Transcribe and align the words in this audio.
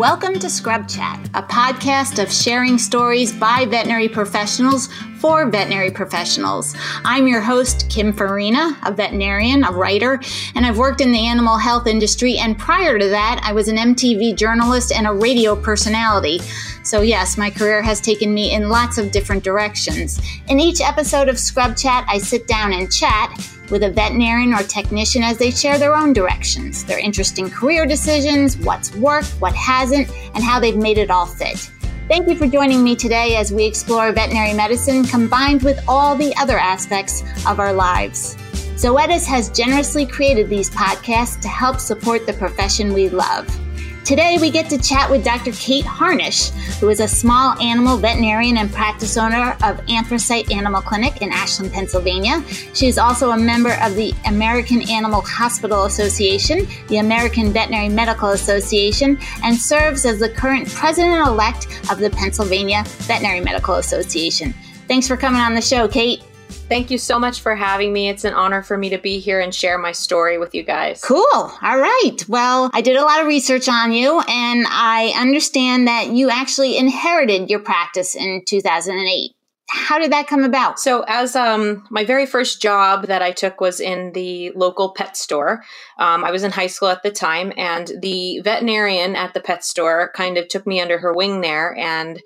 Welcome 0.00 0.38
to 0.38 0.48
Scrub 0.48 0.88
Chat, 0.88 1.28
a 1.34 1.42
podcast 1.42 2.22
of 2.22 2.32
sharing 2.32 2.78
stories 2.78 3.34
by 3.34 3.66
veterinary 3.66 4.08
professionals 4.08 4.88
for 5.20 5.46
veterinary 5.50 5.90
professionals. 5.90 6.74
I'm 7.04 7.28
your 7.28 7.42
host, 7.42 7.90
Kim 7.90 8.10
Farina, 8.10 8.78
a 8.84 8.90
veterinarian, 8.90 9.64
a 9.64 9.70
writer, 9.70 10.18
and 10.54 10.64
I've 10.64 10.78
worked 10.78 11.02
in 11.02 11.12
the 11.12 11.26
animal 11.26 11.58
health 11.58 11.86
industry. 11.86 12.38
And 12.38 12.58
prior 12.58 12.98
to 12.98 13.08
that, 13.10 13.42
I 13.44 13.52
was 13.52 13.68
an 13.68 13.76
MTV 13.76 14.34
journalist 14.34 14.92
and 14.92 15.06
a 15.06 15.12
radio 15.12 15.54
personality. 15.54 16.38
So, 16.82 17.02
yes, 17.02 17.36
my 17.36 17.50
career 17.50 17.82
has 17.82 18.00
taken 18.00 18.32
me 18.32 18.54
in 18.54 18.70
lots 18.70 18.96
of 18.96 19.12
different 19.12 19.44
directions. 19.44 20.18
In 20.48 20.58
each 20.58 20.80
episode 20.80 21.28
of 21.28 21.38
Scrub 21.38 21.76
Chat, 21.76 22.06
I 22.08 22.16
sit 22.16 22.48
down 22.48 22.72
and 22.72 22.90
chat 22.90 23.30
with 23.70 23.82
a 23.82 23.90
veterinarian 23.90 24.54
or 24.54 24.62
technician 24.62 25.22
as 25.22 25.36
they 25.36 25.50
share 25.50 25.78
their 25.78 25.94
own 25.94 26.14
directions, 26.14 26.84
their 26.86 26.98
interesting 26.98 27.50
career 27.50 27.84
decisions, 27.84 28.56
what's 28.56 28.94
worked, 28.96 29.28
what 29.38 29.54
hasn't, 29.54 30.10
and 30.34 30.42
how 30.42 30.58
they've 30.58 30.76
made 30.76 30.96
it 30.96 31.10
all 31.10 31.26
fit. 31.26 31.70
Thank 32.10 32.28
you 32.28 32.34
for 32.34 32.48
joining 32.48 32.82
me 32.82 32.96
today 32.96 33.36
as 33.36 33.52
we 33.52 33.64
explore 33.64 34.10
veterinary 34.10 34.52
medicine 34.52 35.04
combined 35.04 35.62
with 35.62 35.78
all 35.86 36.16
the 36.16 36.34
other 36.38 36.58
aspects 36.58 37.22
of 37.46 37.60
our 37.60 37.72
lives. 37.72 38.34
Zoetis 38.74 39.24
has 39.26 39.48
generously 39.48 40.06
created 40.06 40.48
these 40.48 40.68
podcasts 40.70 41.40
to 41.42 41.46
help 41.46 41.78
support 41.78 42.26
the 42.26 42.32
profession 42.32 42.92
we 42.92 43.08
love. 43.10 43.46
Today, 44.04 44.38
we 44.40 44.50
get 44.50 44.68
to 44.70 44.78
chat 44.78 45.10
with 45.10 45.24
Dr. 45.24 45.52
Kate 45.52 45.84
Harnish, 45.84 46.50
who 46.80 46.88
is 46.88 47.00
a 47.00 47.06
small 47.06 47.56
animal 47.60 47.96
veterinarian 47.96 48.56
and 48.56 48.72
practice 48.72 49.16
owner 49.16 49.56
of 49.62 49.80
Anthracite 49.88 50.50
Animal 50.50 50.80
Clinic 50.80 51.22
in 51.22 51.30
Ashland, 51.30 51.72
Pennsylvania. 51.72 52.42
She 52.74 52.88
is 52.88 52.98
also 52.98 53.30
a 53.30 53.36
member 53.36 53.76
of 53.82 53.94
the 53.94 54.12
American 54.26 54.88
Animal 54.90 55.20
Hospital 55.20 55.84
Association, 55.84 56.66
the 56.88 56.98
American 56.98 57.52
Veterinary 57.52 57.88
Medical 57.88 58.30
Association, 58.30 59.18
and 59.44 59.56
serves 59.56 60.04
as 60.04 60.18
the 60.18 60.30
current 60.30 60.68
president 60.68 61.26
elect 61.26 61.66
of 61.90 61.98
the 61.98 62.10
Pennsylvania 62.10 62.82
Veterinary 62.86 63.40
Medical 63.40 63.74
Association. 63.74 64.54
Thanks 64.88 65.06
for 65.06 65.16
coming 65.16 65.40
on 65.40 65.54
the 65.54 65.62
show, 65.62 65.86
Kate. 65.86 66.24
Thank 66.70 66.92
you 66.92 66.98
so 66.98 67.18
much 67.18 67.40
for 67.40 67.56
having 67.56 67.92
me. 67.92 68.08
It's 68.08 68.24
an 68.24 68.32
honor 68.32 68.62
for 68.62 68.78
me 68.78 68.90
to 68.90 68.98
be 68.98 69.18
here 69.18 69.40
and 69.40 69.52
share 69.52 69.76
my 69.76 69.90
story 69.90 70.38
with 70.38 70.54
you 70.54 70.62
guys. 70.62 71.02
Cool. 71.02 71.26
All 71.32 71.50
right. 71.60 72.16
Well, 72.28 72.70
I 72.72 72.80
did 72.80 72.96
a 72.96 73.02
lot 73.02 73.20
of 73.20 73.26
research 73.26 73.68
on 73.68 73.90
you, 73.90 74.20
and 74.20 74.64
I 74.68 75.12
understand 75.18 75.88
that 75.88 76.10
you 76.10 76.30
actually 76.30 76.78
inherited 76.78 77.50
your 77.50 77.58
practice 77.58 78.14
in 78.14 78.44
2008 78.46 79.32
how 79.72 80.00
did 80.00 80.10
that 80.10 80.26
come 80.26 80.42
about 80.42 80.80
so 80.80 81.04
as 81.06 81.36
um, 81.36 81.86
my 81.90 82.04
very 82.04 82.26
first 82.26 82.60
job 82.60 83.06
that 83.06 83.22
i 83.22 83.30
took 83.30 83.60
was 83.60 83.78
in 83.78 84.12
the 84.14 84.50
local 84.56 84.90
pet 84.90 85.16
store 85.16 85.62
um, 85.98 86.24
i 86.24 86.30
was 86.32 86.42
in 86.42 86.50
high 86.50 86.66
school 86.66 86.88
at 86.88 87.04
the 87.04 87.10
time 87.10 87.52
and 87.56 87.92
the 88.02 88.40
veterinarian 88.40 89.14
at 89.14 89.32
the 89.32 89.40
pet 89.40 89.64
store 89.64 90.10
kind 90.16 90.36
of 90.36 90.48
took 90.48 90.66
me 90.66 90.80
under 90.80 90.98
her 90.98 91.12
wing 91.12 91.40
there 91.40 91.76
and 91.78 92.20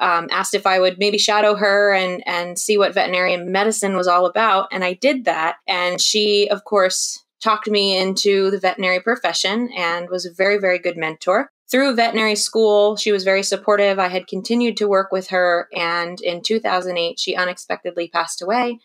um, 0.00 0.28
asked 0.30 0.54
if 0.54 0.66
I 0.66 0.78
would 0.80 0.98
maybe 0.98 1.18
shadow 1.18 1.54
her 1.54 1.92
and 1.92 2.22
and 2.26 2.58
see 2.58 2.78
what 2.78 2.94
veterinarian 2.94 3.50
medicine 3.50 3.96
was 3.96 4.08
all 4.08 4.26
about, 4.26 4.68
and 4.72 4.84
I 4.84 4.94
did 4.94 5.24
that. 5.24 5.56
And 5.66 6.00
she, 6.00 6.48
of 6.50 6.64
course, 6.64 7.24
talked 7.42 7.68
me 7.68 7.96
into 7.96 8.50
the 8.50 8.58
veterinary 8.58 9.00
profession 9.00 9.70
and 9.76 10.08
was 10.10 10.26
a 10.26 10.32
very 10.32 10.58
very 10.58 10.78
good 10.78 10.96
mentor. 10.96 11.50
Through 11.70 11.96
veterinary 11.96 12.36
school, 12.36 12.96
she 12.96 13.12
was 13.12 13.24
very 13.24 13.42
supportive. 13.42 13.98
I 13.98 14.08
had 14.08 14.26
continued 14.26 14.78
to 14.78 14.88
work 14.88 15.12
with 15.12 15.28
her, 15.28 15.68
and 15.74 16.20
in 16.20 16.42
2008, 16.42 17.18
she 17.18 17.36
unexpectedly 17.36 18.08
passed 18.08 18.40
away 18.40 18.78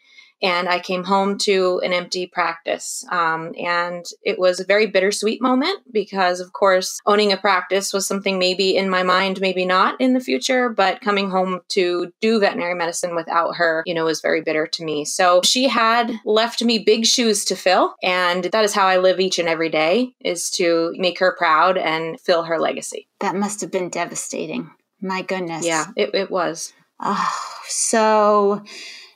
and 0.44 0.68
I 0.68 0.80
came 0.80 1.06
home 1.06 1.38
to 1.40 1.80
an 1.86 1.94
empty 1.94 2.28
practice. 2.28 3.06
Um, 3.10 3.54
and 3.58 4.06
it 4.24 4.38
was 4.38 4.60
a 4.60 4.66
very 4.66 4.86
bittersweet 4.88 5.42
moment 5.42 5.80
because, 5.92 6.42
of 6.42 6.52
course, 6.52 7.00
owning 7.06 7.32
a 7.32 7.38
practice 7.38 7.94
was 7.94 8.06
something 8.06 8.38
maybe 8.38 8.76
in 8.76 8.90
my 8.90 9.04
mind, 9.04 9.40
maybe 9.40 9.66
not 9.66 10.00
in 10.02 10.14
the 10.14 10.20
future, 10.20 10.68
but 10.68 11.00
coming 11.00 11.30
home 11.30 11.62
to 11.70 12.12
do 12.20 12.42
veterinary 12.42 12.76
medicine 12.76 13.16
without 13.16 13.56
her, 13.56 13.84
you 13.86 13.94
know, 13.94 14.04
was 14.04 14.20
very 14.22 14.42
bitter 14.42 14.68
to 14.68 14.84
me. 14.84 15.06
So 15.06 15.42
she 15.46 15.70
had 15.70 16.12
left 16.26 16.62
me 16.62 16.78
big 16.78 17.06
shoes 17.06 17.46
to 17.46 17.56
fill. 17.56 17.96
And 18.04 18.44
that 18.44 18.66
is 18.66 18.74
how 18.74 18.86
I 18.86 18.98
live 18.98 19.22
each 19.22 19.40
and 19.40 19.48
every 19.48 19.70
day 19.70 20.14
is 20.20 20.50
to 20.52 20.94
make 20.98 21.20
her 21.20 21.34
proud 21.38 21.78
and 21.78 22.20
fill 22.20 22.44
her 22.44 22.60
legacy. 22.60 23.08
That 23.22 23.36
must 23.36 23.62
have 23.62 23.72
been 23.72 23.88
devastating. 23.88 24.70
My 25.00 25.22
goodness. 25.22 25.66
Yeah, 25.66 25.86
it, 25.96 26.14
it 26.14 26.30
was. 26.30 26.74
Oh, 27.00 27.34
so 27.68 28.64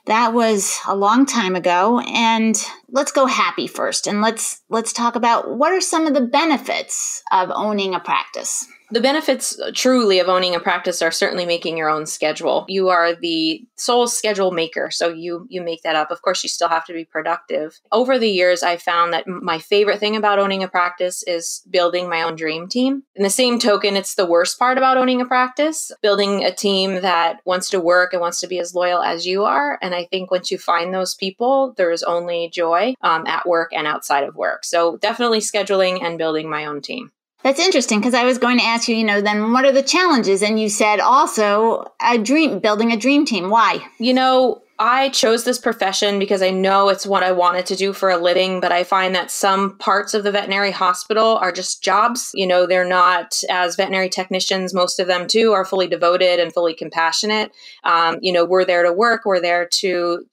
that 0.08 0.32
was 0.32 0.78
a 0.86 0.96
long 0.96 1.26
time 1.26 1.54
ago 1.54 2.00
and 2.00 2.56
let's 2.90 3.12
go 3.12 3.26
happy 3.26 3.66
first 3.66 4.06
and 4.06 4.22
let's 4.22 4.62
let's 4.70 4.92
talk 4.92 5.16
about 5.16 5.56
what 5.56 5.72
are 5.72 5.82
some 5.82 6.06
of 6.06 6.14
the 6.14 6.22
benefits 6.22 7.22
of 7.30 7.50
owning 7.54 7.94
a 7.94 8.00
practice 8.00 8.66
the 8.90 9.00
benefits 9.00 9.58
uh, 9.60 9.70
truly 9.74 10.18
of 10.18 10.28
owning 10.28 10.54
a 10.54 10.60
practice 10.60 11.02
are 11.02 11.10
certainly 11.10 11.44
making 11.44 11.76
your 11.76 11.90
own 11.90 12.06
schedule. 12.06 12.64
You 12.68 12.88
are 12.88 13.14
the 13.14 13.64
sole 13.76 14.06
schedule 14.06 14.50
maker, 14.50 14.90
so 14.90 15.08
you 15.08 15.46
you 15.48 15.62
make 15.62 15.82
that 15.82 15.96
up. 15.96 16.10
Of 16.10 16.22
course, 16.22 16.42
you 16.42 16.48
still 16.48 16.68
have 16.68 16.84
to 16.86 16.92
be 16.92 17.04
productive. 17.04 17.80
Over 17.92 18.18
the 18.18 18.30
years, 18.30 18.62
I 18.62 18.76
found 18.76 19.12
that 19.12 19.26
my 19.26 19.58
favorite 19.58 20.00
thing 20.00 20.16
about 20.16 20.38
owning 20.38 20.62
a 20.62 20.68
practice 20.68 21.22
is 21.26 21.62
building 21.70 22.08
my 22.08 22.22
own 22.22 22.36
dream 22.36 22.68
team. 22.68 23.02
In 23.14 23.22
the 23.22 23.30
same 23.30 23.58
token, 23.58 23.96
it's 23.96 24.14
the 24.14 24.26
worst 24.26 24.58
part 24.58 24.78
about 24.78 24.96
owning 24.96 25.20
a 25.20 25.26
practice, 25.26 25.92
building 26.02 26.44
a 26.44 26.54
team 26.54 27.02
that 27.02 27.40
wants 27.44 27.68
to 27.70 27.80
work 27.80 28.12
and 28.12 28.20
wants 28.20 28.40
to 28.40 28.46
be 28.46 28.58
as 28.58 28.74
loyal 28.74 29.02
as 29.02 29.26
you 29.26 29.44
are. 29.44 29.78
And 29.82 29.94
I 29.94 30.04
think 30.06 30.30
once 30.30 30.50
you 30.50 30.58
find 30.58 30.92
those 30.92 31.14
people, 31.14 31.74
there 31.76 31.90
is 31.90 32.02
only 32.02 32.50
joy 32.52 32.94
um, 33.02 33.26
at 33.26 33.46
work 33.46 33.72
and 33.72 33.86
outside 33.86 34.24
of 34.24 34.36
work. 34.36 34.64
So 34.64 34.96
definitely 34.98 35.40
scheduling 35.40 36.02
and 36.02 36.18
building 36.18 36.48
my 36.48 36.64
own 36.64 36.80
team. 36.80 37.12
That's 37.44 37.60
interesting 37.60 38.00
because 38.00 38.14
I 38.14 38.24
was 38.24 38.38
going 38.38 38.58
to 38.58 38.64
ask 38.64 38.88
you, 38.88 38.96
you 38.96 39.04
know, 39.04 39.20
then 39.20 39.52
what 39.52 39.64
are 39.64 39.72
the 39.72 39.82
challenges? 39.82 40.42
And 40.42 40.60
you 40.60 40.68
said 40.68 40.98
also 40.98 41.92
a 42.00 42.18
dream, 42.18 42.58
building 42.58 42.92
a 42.92 42.96
dream 42.96 43.24
team. 43.24 43.48
Why? 43.48 43.86
You 43.98 44.12
know, 44.12 44.62
I 44.80 45.08
chose 45.08 45.44
this 45.44 45.58
profession 45.58 46.18
because 46.18 46.40
I 46.40 46.50
know 46.50 46.88
it's 46.88 47.06
what 47.06 47.24
I 47.24 47.32
wanted 47.32 47.66
to 47.66 47.76
do 47.76 47.92
for 47.92 48.10
a 48.10 48.16
living, 48.16 48.60
but 48.60 48.70
I 48.70 48.84
find 48.84 49.14
that 49.14 49.30
some 49.30 49.76
parts 49.78 50.14
of 50.14 50.22
the 50.22 50.30
veterinary 50.30 50.70
hospital 50.70 51.36
are 51.36 51.50
just 51.50 51.82
jobs. 51.82 52.30
You 52.34 52.46
know, 52.46 52.66
they're 52.66 52.88
not, 52.88 53.40
as 53.50 53.76
veterinary 53.76 54.08
technicians, 54.08 54.74
most 54.74 55.00
of 55.00 55.08
them 55.08 55.26
too 55.26 55.52
are 55.52 55.64
fully 55.64 55.88
devoted 55.88 56.38
and 56.38 56.52
fully 56.52 56.74
compassionate. 56.74 57.50
Um, 57.82 58.18
you 58.20 58.32
know, 58.32 58.44
we're 58.44 58.64
there 58.64 58.84
to 58.84 58.92
work, 58.92 59.22
we're 59.24 59.40
there 59.40 59.66
to 59.66 60.24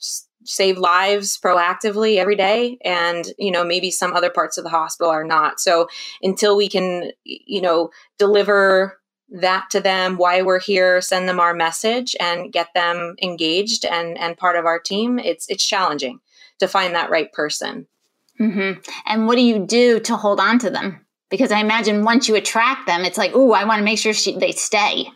save 0.45 0.77
lives 0.77 1.39
proactively 1.43 2.17
every 2.17 2.35
day 2.35 2.77
and 2.83 3.25
you 3.37 3.51
know 3.51 3.63
maybe 3.63 3.91
some 3.91 4.13
other 4.13 4.29
parts 4.29 4.57
of 4.57 4.63
the 4.63 4.69
hospital 4.69 5.11
are 5.11 5.23
not. 5.23 5.59
So 5.59 5.87
until 6.21 6.55
we 6.55 6.69
can 6.69 7.11
you 7.23 7.61
know 7.61 7.89
deliver 8.17 8.99
that 9.29 9.69
to 9.71 9.79
them 9.79 10.17
why 10.17 10.41
we're 10.43 10.59
here 10.59 11.01
send 11.01 11.27
them 11.27 11.39
our 11.39 11.53
message 11.53 12.15
and 12.19 12.53
get 12.53 12.67
them 12.75 13.15
engaged 13.21 13.83
and 13.83 14.17
and 14.19 14.37
part 14.37 14.55
of 14.55 14.65
our 14.65 14.79
team 14.79 15.17
it's 15.17 15.49
it's 15.49 15.65
challenging 15.65 16.19
to 16.59 16.67
find 16.67 16.95
that 16.95 17.09
right 17.09 17.31
person. 17.33 17.87
Mm-hmm. 18.39 18.81
and 19.05 19.27
what 19.27 19.35
do 19.35 19.41
you 19.41 19.65
do 19.65 19.99
to 20.01 20.17
hold 20.17 20.41
on 20.41 20.59
to 20.59 20.69
them? 20.69 21.05
Because 21.29 21.51
i 21.51 21.59
imagine 21.59 22.03
once 22.03 22.27
you 22.27 22.35
attract 22.35 22.85
them 22.85 23.03
it's 23.03 23.17
like 23.17 23.31
oh 23.33 23.53
i 23.53 23.63
want 23.63 23.79
to 23.79 23.83
make 23.83 23.97
sure 23.97 24.13
she, 24.13 24.37
they 24.37 24.51
stay 24.51 25.07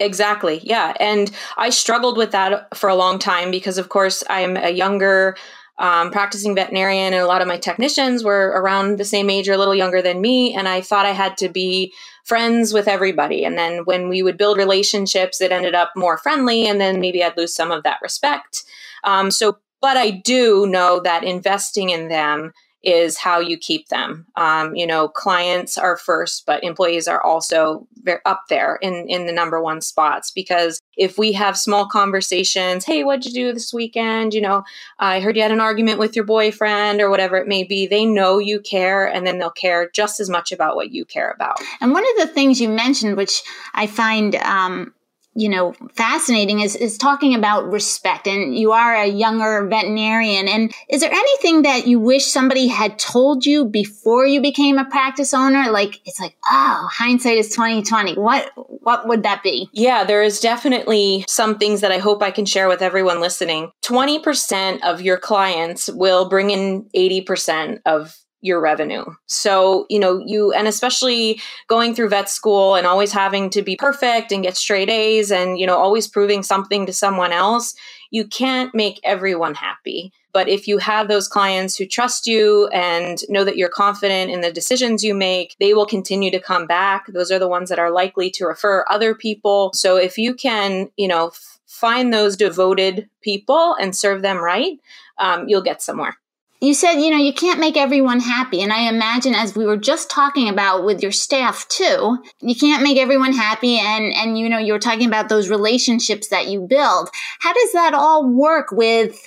Exactly. 0.00 0.60
Yeah. 0.64 0.94
And 0.98 1.30
I 1.56 1.70
struggled 1.70 2.16
with 2.16 2.32
that 2.32 2.76
for 2.76 2.88
a 2.88 2.94
long 2.94 3.18
time 3.18 3.50
because, 3.50 3.78
of 3.78 3.88
course, 3.88 4.24
I'm 4.28 4.56
a 4.56 4.70
younger 4.70 5.36
um, 5.78 6.10
practicing 6.10 6.54
veterinarian, 6.54 7.12
and 7.12 7.22
a 7.22 7.26
lot 7.26 7.40
of 7.40 7.48
my 7.48 7.56
technicians 7.56 8.22
were 8.22 8.48
around 8.48 8.98
the 8.98 9.04
same 9.04 9.30
age 9.30 9.48
or 9.48 9.52
a 9.52 9.58
little 9.58 9.74
younger 9.74 10.02
than 10.02 10.20
me. 10.20 10.54
And 10.54 10.68
I 10.68 10.80
thought 10.80 11.06
I 11.06 11.12
had 11.12 11.36
to 11.38 11.48
be 11.48 11.92
friends 12.24 12.72
with 12.72 12.86
everybody. 12.86 13.44
And 13.44 13.58
then 13.58 13.84
when 13.84 14.08
we 14.08 14.22
would 14.22 14.36
build 14.36 14.58
relationships, 14.58 15.40
it 15.40 15.50
ended 15.50 15.74
up 15.74 15.90
more 15.96 16.18
friendly. 16.18 16.66
And 16.66 16.80
then 16.80 17.00
maybe 17.00 17.24
I'd 17.24 17.36
lose 17.36 17.54
some 17.54 17.72
of 17.72 17.82
that 17.82 17.98
respect. 18.02 18.64
Um, 19.02 19.30
so, 19.30 19.58
but 19.80 19.96
I 19.96 20.10
do 20.10 20.66
know 20.66 21.00
that 21.00 21.24
investing 21.24 21.90
in 21.90 22.08
them 22.08 22.52
is 22.82 23.16
how 23.16 23.38
you 23.38 23.56
keep 23.56 23.88
them. 23.88 24.26
Um, 24.36 24.74
you 24.74 24.86
know, 24.86 25.08
clients 25.08 25.78
are 25.78 25.96
first, 25.96 26.46
but 26.46 26.64
employees 26.64 27.06
are 27.06 27.22
also 27.22 27.86
up 28.24 28.44
there 28.48 28.76
in 28.82 29.06
in 29.08 29.26
the 29.26 29.32
number 29.32 29.62
one 29.62 29.80
spots 29.80 30.30
because 30.30 30.80
if 30.96 31.16
we 31.16 31.32
have 31.32 31.56
small 31.56 31.86
conversations, 31.86 32.84
hey, 32.84 33.04
what'd 33.04 33.24
you 33.24 33.32
do 33.32 33.52
this 33.52 33.72
weekend? 33.72 34.34
You 34.34 34.40
know, 34.40 34.64
I 34.98 35.20
heard 35.20 35.36
you 35.36 35.42
had 35.42 35.52
an 35.52 35.60
argument 35.60 35.98
with 35.98 36.16
your 36.16 36.24
boyfriend 36.24 37.00
or 37.00 37.08
whatever 37.08 37.36
it 37.36 37.48
may 37.48 37.64
be. 37.64 37.86
They 37.86 38.04
know 38.04 38.38
you 38.38 38.60
care, 38.60 39.06
and 39.06 39.26
then 39.26 39.38
they'll 39.38 39.50
care 39.50 39.90
just 39.94 40.20
as 40.20 40.28
much 40.28 40.52
about 40.52 40.76
what 40.76 40.90
you 40.90 41.04
care 41.04 41.30
about. 41.30 41.58
And 41.80 41.92
one 41.92 42.04
of 42.04 42.26
the 42.26 42.32
things 42.32 42.60
you 42.60 42.68
mentioned, 42.68 43.16
which 43.16 43.42
I 43.74 43.86
find 43.86 44.34
um, 44.36 44.92
you 45.34 45.48
know 45.48 45.74
fascinating 45.94 46.60
is 46.60 46.76
is 46.76 46.98
talking 46.98 47.34
about 47.34 47.70
respect 47.70 48.26
and 48.26 48.56
you 48.56 48.72
are 48.72 48.94
a 48.94 49.06
younger 49.06 49.66
veterinarian 49.66 50.48
and 50.48 50.72
is 50.88 51.00
there 51.00 51.12
anything 51.12 51.62
that 51.62 51.86
you 51.86 51.98
wish 51.98 52.26
somebody 52.26 52.66
had 52.66 52.98
told 52.98 53.46
you 53.46 53.64
before 53.64 54.26
you 54.26 54.40
became 54.40 54.78
a 54.78 54.84
practice 54.84 55.32
owner? 55.32 55.70
Like 55.70 56.00
it's 56.06 56.20
like 56.20 56.36
oh 56.50 56.88
hindsight 56.90 57.38
is 57.38 57.50
2020 57.50 58.14
what 58.14 58.50
what 58.56 59.08
would 59.08 59.22
that 59.22 59.42
be? 59.42 59.70
Yeah 59.72 60.04
there 60.04 60.22
is 60.22 60.40
definitely 60.40 61.24
some 61.28 61.58
things 61.58 61.80
that 61.80 61.92
i 61.92 61.98
hope 61.98 62.22
i 62.22 62.30
can 62.30 62.44
share 62.44 62.68
with 62.68 62.82
everyone 62.82 63.20
listening. 63.20 63.70
20% 63.82 64.80
of 64.82 65.00
your 65.00 65.16
clients 65.16 65.88
will 65.90 66.28
bring 66.28 66.50
in 66.50 66.84
80% 66.94 67.80
of 67.86 68.21
your 68.42 68.60
revenue. 68.60 69.04
So, 69.26 69.86
you 69.88 69.98
know, 69.98 70.22
you, 70.26 70.52
and 70.52 70.68
especially 70.68 71.40
going 71.68 71.94
through 71.94 72.10
vet 72.10 72.28
school 72.28 72.74
and 72.74 72.86
always 72.86 73.12
having 73.12 73.48
to 73.50 73.62
be 73.62 73.76
perfect 73.76 74.32
and 74.32 74.42
get 74.42 74.56
straight 74.56 74.90
A's 74.90 75.30
and, 75.30 75.58
you 75.58 75.66
know, 75.66 75.78
always 75.78 76.08
proving 76.08 76.42
something 76.42 76.84
to 76.84 76.92
someone 76.92 77.32
else, 77.32 77.74
you 78.10 78.26
can't 78.26 78.74
make 78.74 79.00
everyone 79.04 79.54
happy. 79.54 80.12
But 80.32 80.48
if 80.48 80.66
you 80.66 80.78
have 80.78 81.08
those 81.08 81.28
clients 81.28 81.76
who 81.76 81.86
trust 81.86 82.26
you 82.26 82.66
and 82.68 83.18
know 83.28 83.44
that 83.44 83.56
you're 83.56 83.68
confident 83.68 84.30
in 84.30 84.40
the 84.40 84.52
decisions 84.52 85.04
you 85.04 85.14
make, 85.14 85.56
they 85.60 85.72
will 85.72 85.86
continue 85.86 86.30
to 86.30 86.40
come 86.40 86.66
back. 86.66 87.06
Those 87.06 87.30
are 87.30 87.38
the 87.38 87.48
ones 87.48 87.68
that 87.68 87.78
are 87.78 87.90
likely 87.90 88.30
to 88.32 88.46
refer 88.46 88.84
other 88.88 89.14
people. 89.14 89.70
So 89.74 89.96
if 89.96 90.18
you 90.18 90.34
can, 90.34 90.90
you 90.96 91.06
know, 91.06 91.28
f- 91.28 91.60
find 91.66 92.12
those 92.12 92.36
devoted 92.36 93.08
people 93.20 93.76
and 93.78 93.94
serve 93.94 94.22
them 94.22 94.38
right, 94.38 94.78
um, 95.18 95.48
you'll 95.48 95.62
get 95.62 95.82
somewhere 95.82 96.16
you 96.62 96.74
said 96.74 96.94
you 96.94 97.10
know 97.10 97.16
you 97.18 97.32
can't 97.32 97.60
make 97.60 97.76
everyone 97.76 98.20
happy 98.20 98.62
and 98.62 98.72
i 98.72 98.88
imagine 98.88 99.34
as 99.34 99.56
we 99.56 99.66
were 99.66 99.76
just 99.76 100.08
talking 100.10 100.48
about 100.48 100.84
with 100.84 101.02
your 101.02 101.12
staff 101.12 101.66
too 101.68 102.18
you 102.40 102.54
can't 102.54 102.82
make 102.82 102.98
everyone 102.98 103.32
happy 103.32 103.78
and 103.78 104.12
and 104.14 104.38
you 104.38 104.48
know 104.48 104.58
you 104.58 104.72
were 104.72 104.78
talking 104.78 105.06
about 105.06 105.28
those 105.28 105.48
relationships 105.48 106.28
that 106.28 106.48
you 106.48 106.60
build. 106.60 107.10
How 107.40 107.52
does 107.52 107.72
that 107.72 107.94
all 107.94 108.28
work 108.28 108.70
with 108.70 109.18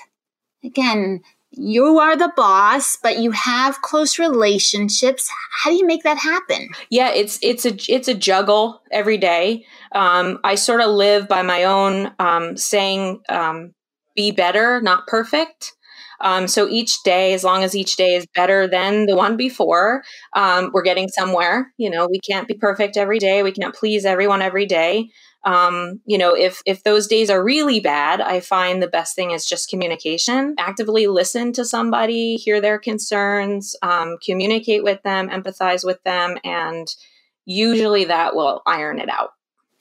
again 0.64 1.22
you 1.58 2.00
are 2.00 2.18
the 2.18 2.34
boss 2.36 2.98
but 3.02 3.20
you 3.20 3.32
have 3.32 3.82
close 3.82 4.20
relationships. 4.20 5.30
How 5.52 5.70
do 5.70 5.78
you 5.78 5.86
make 5.86 6.04
that 6.04 6.18
happen? 6.18 6.70
Yeah 6.90 7.12
it's 7.12 7.40
it's 7.42 7.66
a 7.66 7.76
it's 7.92 8.08
a 8.08 8.14
juggle 8.14 8.82
every 8.92 9.18
day. 9.18 9.66
Um, 9.92 10.40
i 10.44 10.56
sort 10.56 10.82
of 10.82 10.92
live 10.92 11.28
by 11.28 11.42
my 11.42 11.64
own 11.64 12.12
um, 12.20 12.58
saying 12.58 13.22
um, 13.30 13.74
be 14.16 14.32
better 14.32 14.82
not 14.82 15.08
perfect 15.08 15.74
um, 16.26 16.48
so 16.48 16.68
each 16.68 17.04
day, 17.04 17.34
as 17.36 17.44
long 17.44 17.64
as 17.64 17.76
each 17.76 17.98
day 17.98 18.16
is 18.16 18.26
better 18.34 18.68
than 18.68 19.06
the 19.06 19.16
one 19.16 19.38
before, 19.38 20.04
um, 20.34 20.72
we're 20.74 20.82
getting 20.82 21.08
somewhere. 21.08 21.72
You 21.78 21.92
know, 21.92 22.08
we 22.10 22.20
can't 22.20 22.48
be 22.48 22.56
perfect 22.56 22.98
every 22.98 23.20
day. 23.20 23.44
We 23.44 23.52
can't 23.52 23.76
please 23.76 24.06
everyone 24.06 24.42
every 24.42 24.66
day. 24.66 25.12
Um, 25.44 26.02
you 26.08 26.18
know, 26.18 26.36
if 26.36 26.64
if 26.66 26.82
those 26.82 27.06
days 27.06 27.30
are 27.30 27.44
really 27.44 27.80
bad, 27.80 28.22
I 28.22 28.40
find 28.40 28.82
the 28.82 28.88
best 28.88 29.16
thing 29.16 29.30
is 29.30 29.46
just 29.46 29.70
communication. 29.70 30.56
Actively 30.58 31.06
listen 31.06 31.54
to 31.54 31.64
somebody, 31.64 32.38
hear 32.38 32.60
their 32.60 32.80
concerns, 32.80 33.76
um, 33.84 34.18
communicate 34.26 34.84
with 34.84 35.04
them, 35.04 35.30
empathize 35.30 35.86
with 35.86 36.02
them, 36.06 36.40
and 36.44 36.88
usually 37.46 38.06
that 38.06 38.36
will 38.36 38.64
iron 38.66 38.98
it 38.98 39.10
out 39.10 39.35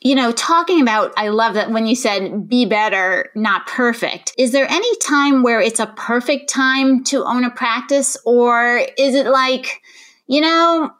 you 0.04 0.14
know, 0.14 0.30
talking 0.32 0.82
about, 0.82 1.14
I 1.16 1.28
love 1.28 1.54
that 1.54 1.70
when 1.70 1.86
you 1.86 1.96
said 1.96 2.46
be 2.46 2.66
better, 2.66 3.30
not 3.34 3.66
perfect. 3.66 4.34
Is 4.36 4.52
there 4.52 4.70
any 4.70 4.96
time 4.98 5.42
where 5.42 5.62
it's 5.62 5.80
a 5.80 5.86
perfect 5.96 6.50
time 6.50 7.02
to 7.04 7.24
own 7.24 7.42
a 7.42 7.50
practice? 7.50 8.16
Or 8.26 8.82
is 8.98 9.14
it 9.14 9.26
like, 9.26 9.80
you 10.26 10.42
know, 10.42 10.92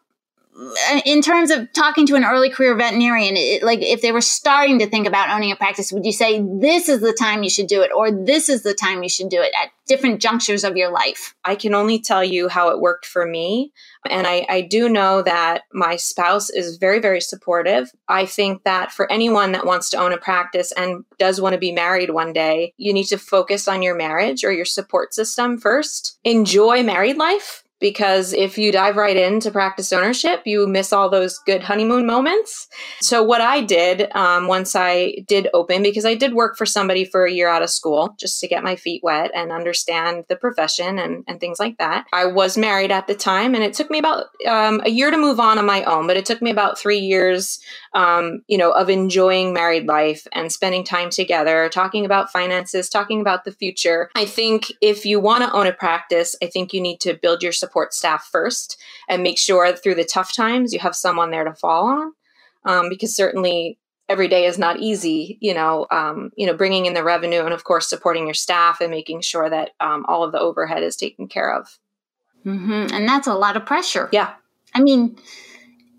in 1.04 1.20
terms 1.20 1.50
of 1.50 1.70
talking 1.74 2.06
to 2.06 2.14
an 2.14 2.24
early 2.24 2.48
career 2.48 2.74
veterinarian, 2.76 3.34
it, 3.36 3.62
like 3.62 3.82
if 3.82 4.00
they 4.00 4.12
were 4.12 4.20
starting 4.22 4.78
to 4.78 4.86
think 4.86 5.06
about 5.06 5.28
owning 5.28 5.52
a 5.52 5.56
practice, 5.56 5.92
would 5.92 6.06
you 6.06 6.12
say 6.12 6.40
this 6.60 6.88
is 6.88 7.00
the 7.00 7.12
time 7.12 7.42
you 7.42 7.50
should 7.50 7.66
do 7.66 7.82
it, 7.82 7.90
or 7.94 8.10
this 8.10 8.48
is 8.48 8.62
the 8.62 8.72
time 8.72 9.02
you 9.02 9.08
should 9.08 9.28
do 9.28 9.42
it 9.42 9.52
at 9.60 9.70
different 9.86 10.20
junctures 10.20 10.64
of 10.64 10.76
your 10.76 10.90
life? 10.90 11.34
I 11.44 11.56
can 11.56 11.74
only 11.74 11.98
tell 11.98 12.24
you 12.24 12.48
how 12.48 12.70
it 12.70 12.80
worked 12.80 13.04
for 13.04 13.26
me. 13.26 13.72
And 14.10 14.26
I, 14.26 14.46
I 14.48 14.60
do 14.60 14.88
know 14.88 15.22
that 15.22 15.62
my 15.72 15.96
spouse 15.96 16.50
is 16.50 16.76
very, 16.76 17.00
very 17.00 17.20
supportive. 17.20 17.90
I 18.08 18.26
think 18.26 18.64
that 18.64 18.92
for 18.92 19.10
anyone 19.10 19.52
that 19.52 19.66
wants 19.66 19.90
to 19.90 19.96
own 19.96 20.12
a 20.12 20.18
practice 20.18 20.72
and 20.72 21.04
does 21.18 21.40
want 21.40 21.54
to 21.54 21.58
be 21.58 21.72
married 21.72 22.10
one 22.10 22.32
day, 22.32 22.74
you 22.76 22.92
need 22.92 23.06
to 23.06 23.18
focus 23.18 23.66
on 23.66 23.82
your 23.82 23.94
marriage 23.94 24.44
or 24.44 24.52
your 24.52 24.64
support 24.64 25.14
system 25.14 25.58
first. 25.58 26.18
Enjoy 26.24 26.82
married 26.82 27.16
life 27.16 27.63
because 27.80 28.32
if 28.32 28.56
you 28.56 28.72
dive 28.72 28.96
right 28.96 29.16
into 29.16 29.50
practice 29.50 29.92
ownership, 29.92 30.42
you 30.46 30.66
miss 30.66 30.92
all 30.92 31.10
those 31.10 31.38
good 31.40 31.62
honeymoon 31.62 32.06
moments. 32.06 32.66
So, 33.02 33.22
what 33.22 33.42
I 33.42 33.60
did 33.60 34.10
um, 34.16 34.46
once 34.46 34.74
I 34.74 35.16
did 35.28 35.48
open, 35.52 35.82
because 35.82 36.06
I 36.06 36.14
did 36.14 36.32
work 36.32 36.56
for 36.56 36.64
somebody 36.64 37.04
for 37.04 37.26
a 37.26 37.30
year 37.30 37.48
out 37.48 37.62
of 37.62 37.68
school 37.68 38.14
just 38.18 38.40
to 38.40 38.48
get 38.48 38.62
my 38.62 38.76
feet 38.76 39.02
wet 39.02 39.30
and 39.34 39.52
understand 39.52 40.24
the 40.28 40.36
profession 40.36 40.98
and, 40.98 41.24
and 41.28 41.40
things 41.40 41.58
like 41.58 41.76
that. 41.76 42.06
I 42.12 42.24
was 42.24 42.56
married 42.56 42.90
at 42.90 43.06
the 43.06 43.14
time, 43.14 43.54
and 43.54 43.62
it 43.62 43.74
took 43.74 43.90
me 43.90 43.98
about 43.98 44.28
um, 44.48 44.80
a 44.84 44.90
year 44.90 45.10
to 45.10 45.18
move 45.18 45.38
on 45.38 45.58
on 45.58 45.66
my 45.66 45.84
own, 45.84 46.06
but 46.06 46.16
it 46.16 46.24
took 46.24 46.40
me 46.40 46.50
about 46.50 46.78
three 46.78 47.00
years, 47.00 47.60
um, 47.92 48.40
you 48.46 48.56
know, 48.56 48.70
of 48.70 48.88
enjoying 48.88 49.52
married 49.52 49.86
life 49.86 50.26
and 50.32 50.50
spending 50.50 50.84
time 50.84 51.10
together, 51.10 51.68
talking 51.68 52.06
about 52.06 52.32
finances, 52.32 52.88
talking 52.88 53.20
about 53.20 53.44
the 53.44 53.52
future. 53.52 54.08
I 54.14 54.24
think 54.24 54.72
if 54.80 55.04
you 55.04 55.20
want 55.20 55.44
to 55.44 55.52
own 55.52 55.66
a 55.66 55.72
practice, 55.72 56.34
I 56.42 56.46
think 56.46 56.72
you 56.72 56.80
need 56.80 57.00
to 57.00 57.12
build 57.12 57.42
your 57.42 57.52
support 57.52 57.73
support 57.74 57.92
staff 57.92 58.28
first 58.30 58.80
and 59.08 59.22
make 59.22 59.38
sure 59.38 59.74
through 59.74 59.96
the 59.96 60.04
tough 60.04 60.32
times 60.34 60.72
you 60.72 60.78
have 60.78 60.94
someone 60.94 61.30
there 61.30 61.44
to 61.44 61.54
fall 61.54 61.86
on. 61.86 62.12
Um, 62.66 62.88
because 62.88 63.14
certainly 63.14 63.78
every 64.08 64.28
day 64.28 64.46
is 64.46 64.58
not 64.58 64.80
easy 64.80 65.38
you 65.40 65.54
know 65.54 65.86
um, 65.90 66.30
you 66.36 66.46
know 66.46 66.54
bringing 66.54 66.86
in 66.86 66.94
the 66.94 67.02
revenue 67.02 67.42
and 67.42 67.52
of 67.52 67.64
course 67.64 67.88
supporting 67.88 68.26
your 68.26 68.34
staff 68.34 68.80
and 68.80 68.90
making 68.90 69.20
sure 69.20 69.48
that 69.50 69.70
um, 69.80 70.04
all 70.08 70.22
of 70.22 70.32
the 70.32 70.38
overhead 70.38 70.82
is 70.82 70.96
taken 70.96 71.26
care 71.26 71.54
of 71.54 71.78
mm-hmm. 72.44 72.94
and 72.94 73.08
that's 73.08 73.26
a 73.26 73.34
lot 73.34 73.56
of 73.56 73.64
pressure 73.64 74.08
yeah 74.12 74.34
i 74.74 74.80
mean 74.80 75.16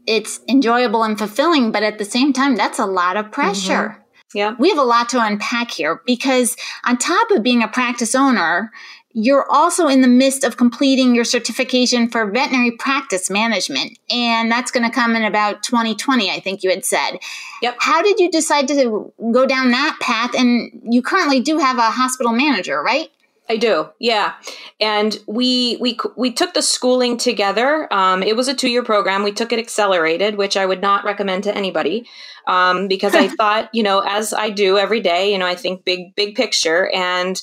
it's 0.07 0.39
enjoyable 0.47 1.03
and 1.03 1.17
fulfilling 1.17 1.71
but 1.71 1.81
at 1.81 1.97
the 1.97 2.05
same 2.05 2.31
time 2.31 2.55
that's 2.55 2.79
a 2.79 2.85
lot 2.85 3.17
of 3.17 3.31
pressure 3.31 3.89
mm-hmm. 3.89 4.01
Yeah. 4.33 4.53
We 4.59 4.67
have 4.69 4.77
a 4.77 4.83
lot 4.83 5.07
to 5.09 5.23
unpack 5.23 5.71
here 5.71 6.01
because 6.05 6.57
on 6.83 6.97
top 6.97 7.31
of 7.31 7.41
being 7.41 7.63
a 7.63 7.69
practice 7.69 8.13
owner, 8.13 8.69
you're 9.17 9.49
also 9.49 9.87
in 9.87 10.01
the 10.01 10.09
midst 10.09 10.43
of 10.43 10.57
completing 10.57 11.15
your 11.15 11.23
certification 11.23 12.09
for 12.09 12.29
veterinary 12.29 12.71
practice 12.71 13.29
management. 13.29 13.97
And 14.09 14.51
that's 14.51 14.71
going 14.71 14.85
to 14.85 14.93
come 14.93 15.15
in 15.15 15.23
about 15.23 15.63
2020, 15.63 16.29
I 16.29 16.41
think 16.41 16.63
you 16.63 16.69
had 16.69 16.83
said. 16.83 17.19
Yep. 17.61 17.77
How 17.79 18.01
did 18.01 18.19
you 18.19 18.29
decide 18.29 18.67
to 18.67 19.13
go 19.31 19.45
down 19.45 19.71
that 19.71 19.97
path? 20.01 20.31
And 20.35 20.81
you 20.83 21.01
currently 21.01 21.39
do 21.39 21.57
have 21.59 21.77
a 21.77 21.89
hospital 21.91 22.33
manager, 22.33 22.83
right? 22.83 23.09
I 23.47 23.55
do, 23.55 23.87
yeah. 23.99 24.33
And 24.79 25.17
we 25.27 25.77
we 25.79 25.97
we 26.17 26.31
took 26.31 26.55
the 26.55 26.63
schooling 26.63 27.15
together. 27.15 27.87
Um, 27.93 28.23
it 28.23 28.35
was 28.35 28.47
a 28.47 28.55
two 28.55 28.71
year 28.71 28.83
program. 28.83 29.21
We 29.21 29.31
took 29.31 29.53
it 29.53 29.59
accelerated, 29.59 30.35
which 30.35 30.57
I 30.57 30.65
would 30.65 30.81
not 30.81 31.05
recommend 31.05 31.43
to 31.43 31.55
anybody 31.55 32.09
um, 32.47 32.87
because 32.87 33.13
I 33.13 33.27
thought, 33.37 33.69
you 33.71 33.83
know, 33.83 33.99
as 33.99 34.33
I 34.33 34.49
do 34.49 34.79
every 34.79 34.99
day, 34.99 35.31
you 35.31 35.37
know, 35.37 35.45
I 35.45 35.53
think 35.53 35.85
big 35.85 36.15
big 36.15 36.33
picture 36.33 36.89
and 36.89 37.39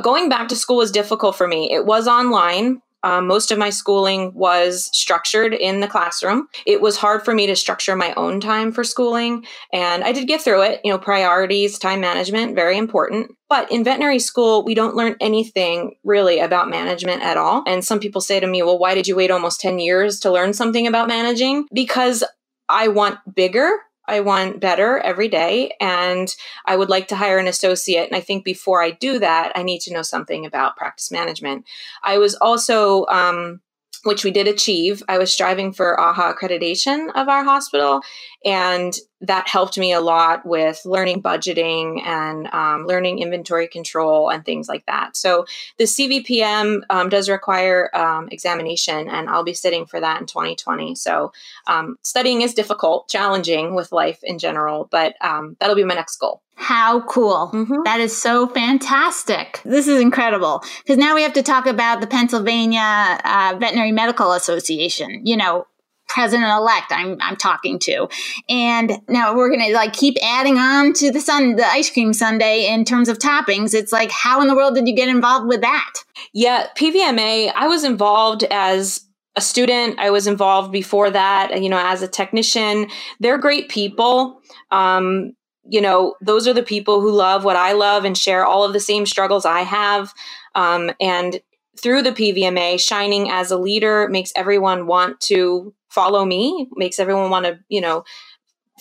going 0.00 0.28
back 0.28 0.48
to 0.48 0.56
school 0.56 0.76
was 0.76 0.90
difficult 0.90 1.36
for 1.36 1.46
me. 1.46 1.72
It 1.72 1.86
was 1.86 2.06
online. 2.08 2.80
Um, 3.04 3.26
most 3.26 3.50
of 3.52 3.58
my 3.58 3.68
schooling 3.68 4.32
was 4.34 4.88
structured 4.96 5.52
in 5.52 5.80
the 5.80 5.86
classroom. 5.86 6.48
It 6.66 6.80
was 6.80 6.96
hard 6.96 7.22
for 7.22 7.34
me 7.34 7.46
to 7.46 7.54
structure 7.54 7.94
my 7.94 8.14
own 8.14 8.40
time 8.40 8.72
for 8.72 8.82
schooling, 8.82 9.44
and 9.74 10.02
I 10.02 10.12
did 10.12 10.26
get 10.26 10.40
through 10.40 10.62
it. 10.62 10.80
You 10.84 10.90
know, 10.90 10.98
priorities, 10.98 11.78
time 11.78 12.00
management, 12.00 12.54
very 12.54 12.78
important. 12.78 13.32
But 13.50 13.70
in 13.70 13.84
veterinary 13.84 14.20
school, 14.20 14.64
we 14.64 14.74
don't 14.74 14.96
learn 14.96 15.16
anything 15.20 15.96
really 16.02 16.40
about 16.40 16.70
management 16.70 17.22
at 17.22 17.36
all. 17.36 17.62
And 17.66 17.84
some 17.84 18.00
people 18.00 18.22
say 18.22 18.40
to 18.40 18.46
me, 18.46 18.62
well, 18.62 18.78
why 18.78 18.94
did 18.94 19.06
you 19.06 19.16
wait 19.16 19.30
almost 19.30 19.60
10 19.60 19.78
years 19.80 20.18
to 20.20 20.32
learn 20.32 20.54
something 20.54 20.86
about 20.86 21.06
managing? 21.06 21.66
Because 21.74 22.24
I 22.70 22.88
want 22.88 23.18
bigger 23.34 23.70
I 24.06 24.20
want 24.20 24.60
better 24.60 24.98
every 24.98 25.28
day 25.28 25.74
and 25.80 26.34
I 26.66 26.76
would 26.76 26.90
like 26.90 27.08
to 27.08 27.16
hire 27.16 27.38
an 27.38 27.46
associate. 27.46 28.06
And 28.06 28.16
I 28.16 28.20
think 28.20 28.44
before 28.44 28.82
I 28.82 28.90
do 28.90 29.18
that, 29.18 29.52
I 29.54 29.62
need 29.62 29.80
to 29.82 29.92
know 29.92 30.02
something 30.02 30.44
about 30.44 30.76
practice 30.76 31.10
management. 31.10 31.66
I 32.02 32.18
was 32.18 32.34
also, 32.34 33.06
um, 33.06 33.60
which 34.02 34.24
we 34.24 34.30
did 34.30 34.48
achieve, 34.48 35.02
I 35.08 35.18
was 35.18 35.32
striving 35.32 35.72
for 35.72 35.96
AAHA 35.98 36.36
accreditation 36.36 37.08
of 37.14 37.28
our 37.28 37.44
hospital. 37.44 38.02
And 38.44 38.94
that 39.20 39.48
helped 39.48 39.78
me 39.78 39.92
a 39.92 40.00
lot 40.00 40.44
with 40.44 40.82
learning 40.84 41.22
budgeting 41.22 42.04
and 42.04 42.46
um, 42.52 42.86
learning 42.86 43.20
inventory 43.20 43.66
control 43.66 44.30
and 44.30 44.44
things 44.44 44.68
like 44.68 44.84
that. 44.86 45.16
So 45.16 45.46
the 45.78 45.84
CVPM 45.84 46.82
um, 46.90 47.08
does 47.08 47.28
require 47.28 47.90
um, 47.96 48.28
examination, 48.30 49.08
and 49.08 49.28
I'll 49.28 49.44
be 49.44 49.54
sitting 49.54 49.86
for 49.86 49.98
that 50.00 50.20
in 50.20 50.26
2020. 50.26 50.94
So 50.94 51.32
um, 51.66 51.96
studying 52.02 52.42
is 52.42 52.54
difficult, 52.54 53.08
challenging 53.08 53.74
with 53.74 53.92
life 53.92 54.20
in 54.22 54.38
general, 54.38 54.88
but 54.90 55.14
um, 55.22 55.56
that'll 55.58 55.76
be 55.76 55.84
my 55.84 55.94
next 55.94 56.16
goal. 56.16 56.43
How 56.56 57.00
cool. 57.02 57.50
Mm-hmm. 57.52 57.82
That 57.84 58.00
is 58.00 58.16
so 58.16 58.46
fantastic. 58.46 59.60
This 59.64 59.88
is 59.88 60.00
incredible. 60.00 60.62
Because 60.78 60.98
now 60.98 61.14
we 61.14 61.22
have 61.22 61.32
to 61.34 61.42
talk 61.42 61.66
about 61.66 62.00
the 62.00 62.06
Pennsylvania 62.06 63.18
uh, 63.24 63.56
Veterinary 63.58 63.92
Medical 63.92 64.32
Association. 64.32 65.26
You 65.26 65.36
know, 65.36 65.66
president 66.08 66.50
elect 66.50 66.92
I'm 66.92 67.18
I'm 67.20 67.36
talking 67.36 67.78
to. 67.80 68.08
And 68.48 68.92
now 69.08 69.34
we're 69.34 69.50
gonna 69.50 69.72
like 69.72 69.92
keep 69.92 70.16
adding 70.22 70.58
on 70.58 70.92
to 70.94 71.10
the 71.10 71.20
sun 71.20 71.56
the 71.56 71.66
ice 71.66 71.90
cream 71.90 72.12
sundae 72.12 72.66
in 72.66 72.84
terms 72.84 73.08
of 73.08 73.18
toppings. 73.18 73.74
It's 73.74 73.92
like 73.92 74.10
how 74.10 74.40
in 74.40 74.48
the 74.48 74.54
world 74.54 74.74
did 74.74 74.86
you 74.86 74.94
get 74.94 75.08
involved 75.08 75.48
with 75.48 75.62
that? 75.62 75.92
Yeah, 76.32 76.68
PVMA, 76.76 77.52
I 77.54 77.66
was 77.66 77.84
involved 77.84 78.44
as 78.44 79.00
a 79.36 79.40
student. 79.40 79.98
I 79.98 80.10
was 80.10 80.28
involved 80.28 80.70
before 80.70 81.10
that, 81.10 81.60
you 81.60 81.68
know, 81.68 81.82
as 81.84 82.02
a 82.02 82.08
technician. 82.08 82.86
They're 83.18 83.38
great 83.38 83.68
people. 83.68 84.40
Um, 84.70 85.32
you 85.68 85.80
know, 85.80 86.14
those 86.20 86.46
are 86.46 86.52
the 86.52 86.62
people 86.62 87.00
who 87.00 87.10
love 87.10 87.44
what 87.44 87.56
I 87.56 87.72
love 87.72 88.04
and 88.04 88.16
share 88.16 88.44
all 88.44 88.64
of 88.64 88.72
the 88.72 88.80
same 88.80 89.06
struggles 89.06 89.44
I 89.44 89.60
have. 89.60 90.12
Um, 90.54 90.90
and 91.00 91.40
through 91.80 92.02
the 92.02 92.12
PVMA, 92.12 92.80
shining 92.80 93.30
as 93.30 93.50
a 93.50 93.58
leader 93.58 94.08
makes 94.08 94.32
everyone 94.36 94.86
want 94.86 95.20
to 95.22 95.74
follow 95.90 96.24
me, 96.24 96.68
makes 96.76 96.98
everyone 96.98 97.30
want 97.30 97.46
to, 97.46 97.58
you 97.68 97.80
know, 97.80 98.04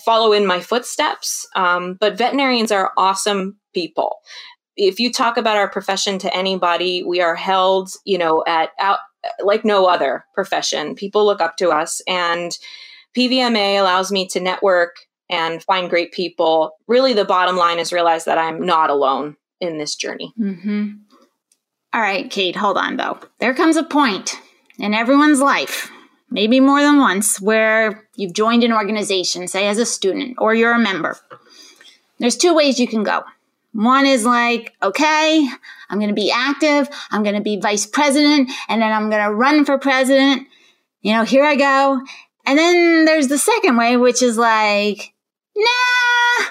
follow 0.04 0.34
in 0.34 0.46
my 0.46 0.60
footsteps. 0.60 1.48
Um, 1.56 1.98
but 2.00 2.18
veterinarians 2.18 2.72
are 2.72 2.92
awesome 2.98 3.58
people. 3.74 4.18
If 4.76 5.00
you 5.00 5.12
talk 5.12 5.38
about 5.38 5.58
our 5.58 5.70
profession 5.70 6.18
to 6.20 6.36
anybody, 6.36 7.04
we 7.04 7.22
are 7.22 7.36
held, 7.36 7.92
you 8.06 8.18
know, 8.18 8.44
at 8.48 8.72
out 8.80 9.00
like 9.44 9.64
no 9.64 9.86
other 9.86 10.26
profession. 10.34 10.96
People 10.96 11.26
look 11.26 11.42
up 11.42 11.56
to 11.58 11.70
us, 11.70 12.02
and 12.08 12.58
PVMA 13.16 13.80
allows 13.80 14.12
me 14.12 14.28
to 14.28 14.40
network 14.40 14.96
and 15.34 15.64
find 15.64 15.90
great 15.90 16.12
people. 16.12 16.78
Really, 16.88 17.14
the 17.14 17.26
bottom 17.26 17.58
line 17.58 17.80
is 17.80 17.92
realize 17.92 18.26
that 18.26 18.38
I'm 18.38 18.64
not 18.64 18.92
alone 18.92 19.36
in 19.60 19.80
this 19.80 19.96
journey. 19.96 20.32
Mm-hmm. 20.40 20.92
All 21.92 22.02
right, 22.02 22.30
Kate, 22.30 22.56
hold 22.56 22.78
on 22.78 22.98
though. 22.98 23.20
There 23.40 23.56
comes 23.56 23.76
a 23.76 23.84
point 23.84 24.40
in 24.78 24.94
everyone's 24.94 25.40
life, 25.40 25.92
maybe 26.30 26.60
more 26.60 26.82
than 26.82 27.00
once, 27.00 27.42
where 27.42 28.08
you've 28.16 28.34
joined 28.34 28.64
an 28.64 28.72
organization, 28.72 29.48
say 29.48 29.68
as 29.68 29.80
a 29.80 29.86
student 29.86 30.38
or 30.40 30.54
you're 30.54 30.74
a 30.74 30.80
member. 30.80 31.18
There's 32.20 32.38
two 32.38 32.54
ways 32.54 32.80
you 32.80 32.88
can 32.88 33.04
go. 33.04 33.24
One 33.74 34.06
is 34.06 34.24
like, 34.24 34.76
okay, 34.84 35.48
I'm 35.90 35.98
going 35.98 36.10
to 36.10 36.16
be 36.16 36.32
active, 36.32 36.88
I'm 37.10 37.24
going 37.24 37.36
to 37.36 37.42
be 37.42 37.60
vice 37.60 37.88
president, 37.88 38.52
and 38.70 38.84
then 38.84 38.92
I'm 38.92 39.10
going 39.10 39.24
to 39.24 39.34
run 39.34 39.66
for 39.66 39.80
president. 39.80 40.48
You 41.02 41.14
know, 41.14 41.24
here 41.24 41.44
I 41.44 41.56
go. 41.56 42.02
And 42.46 42.58
then 42.58 43.06
there's 43.06 43.30
the 43.30 43.38
second 43.38 43.78
way, 43.78 43.98
which 43.98 44.22
is 44.22 44.38
like, 44.38 45.13
nah, 45.56 46.46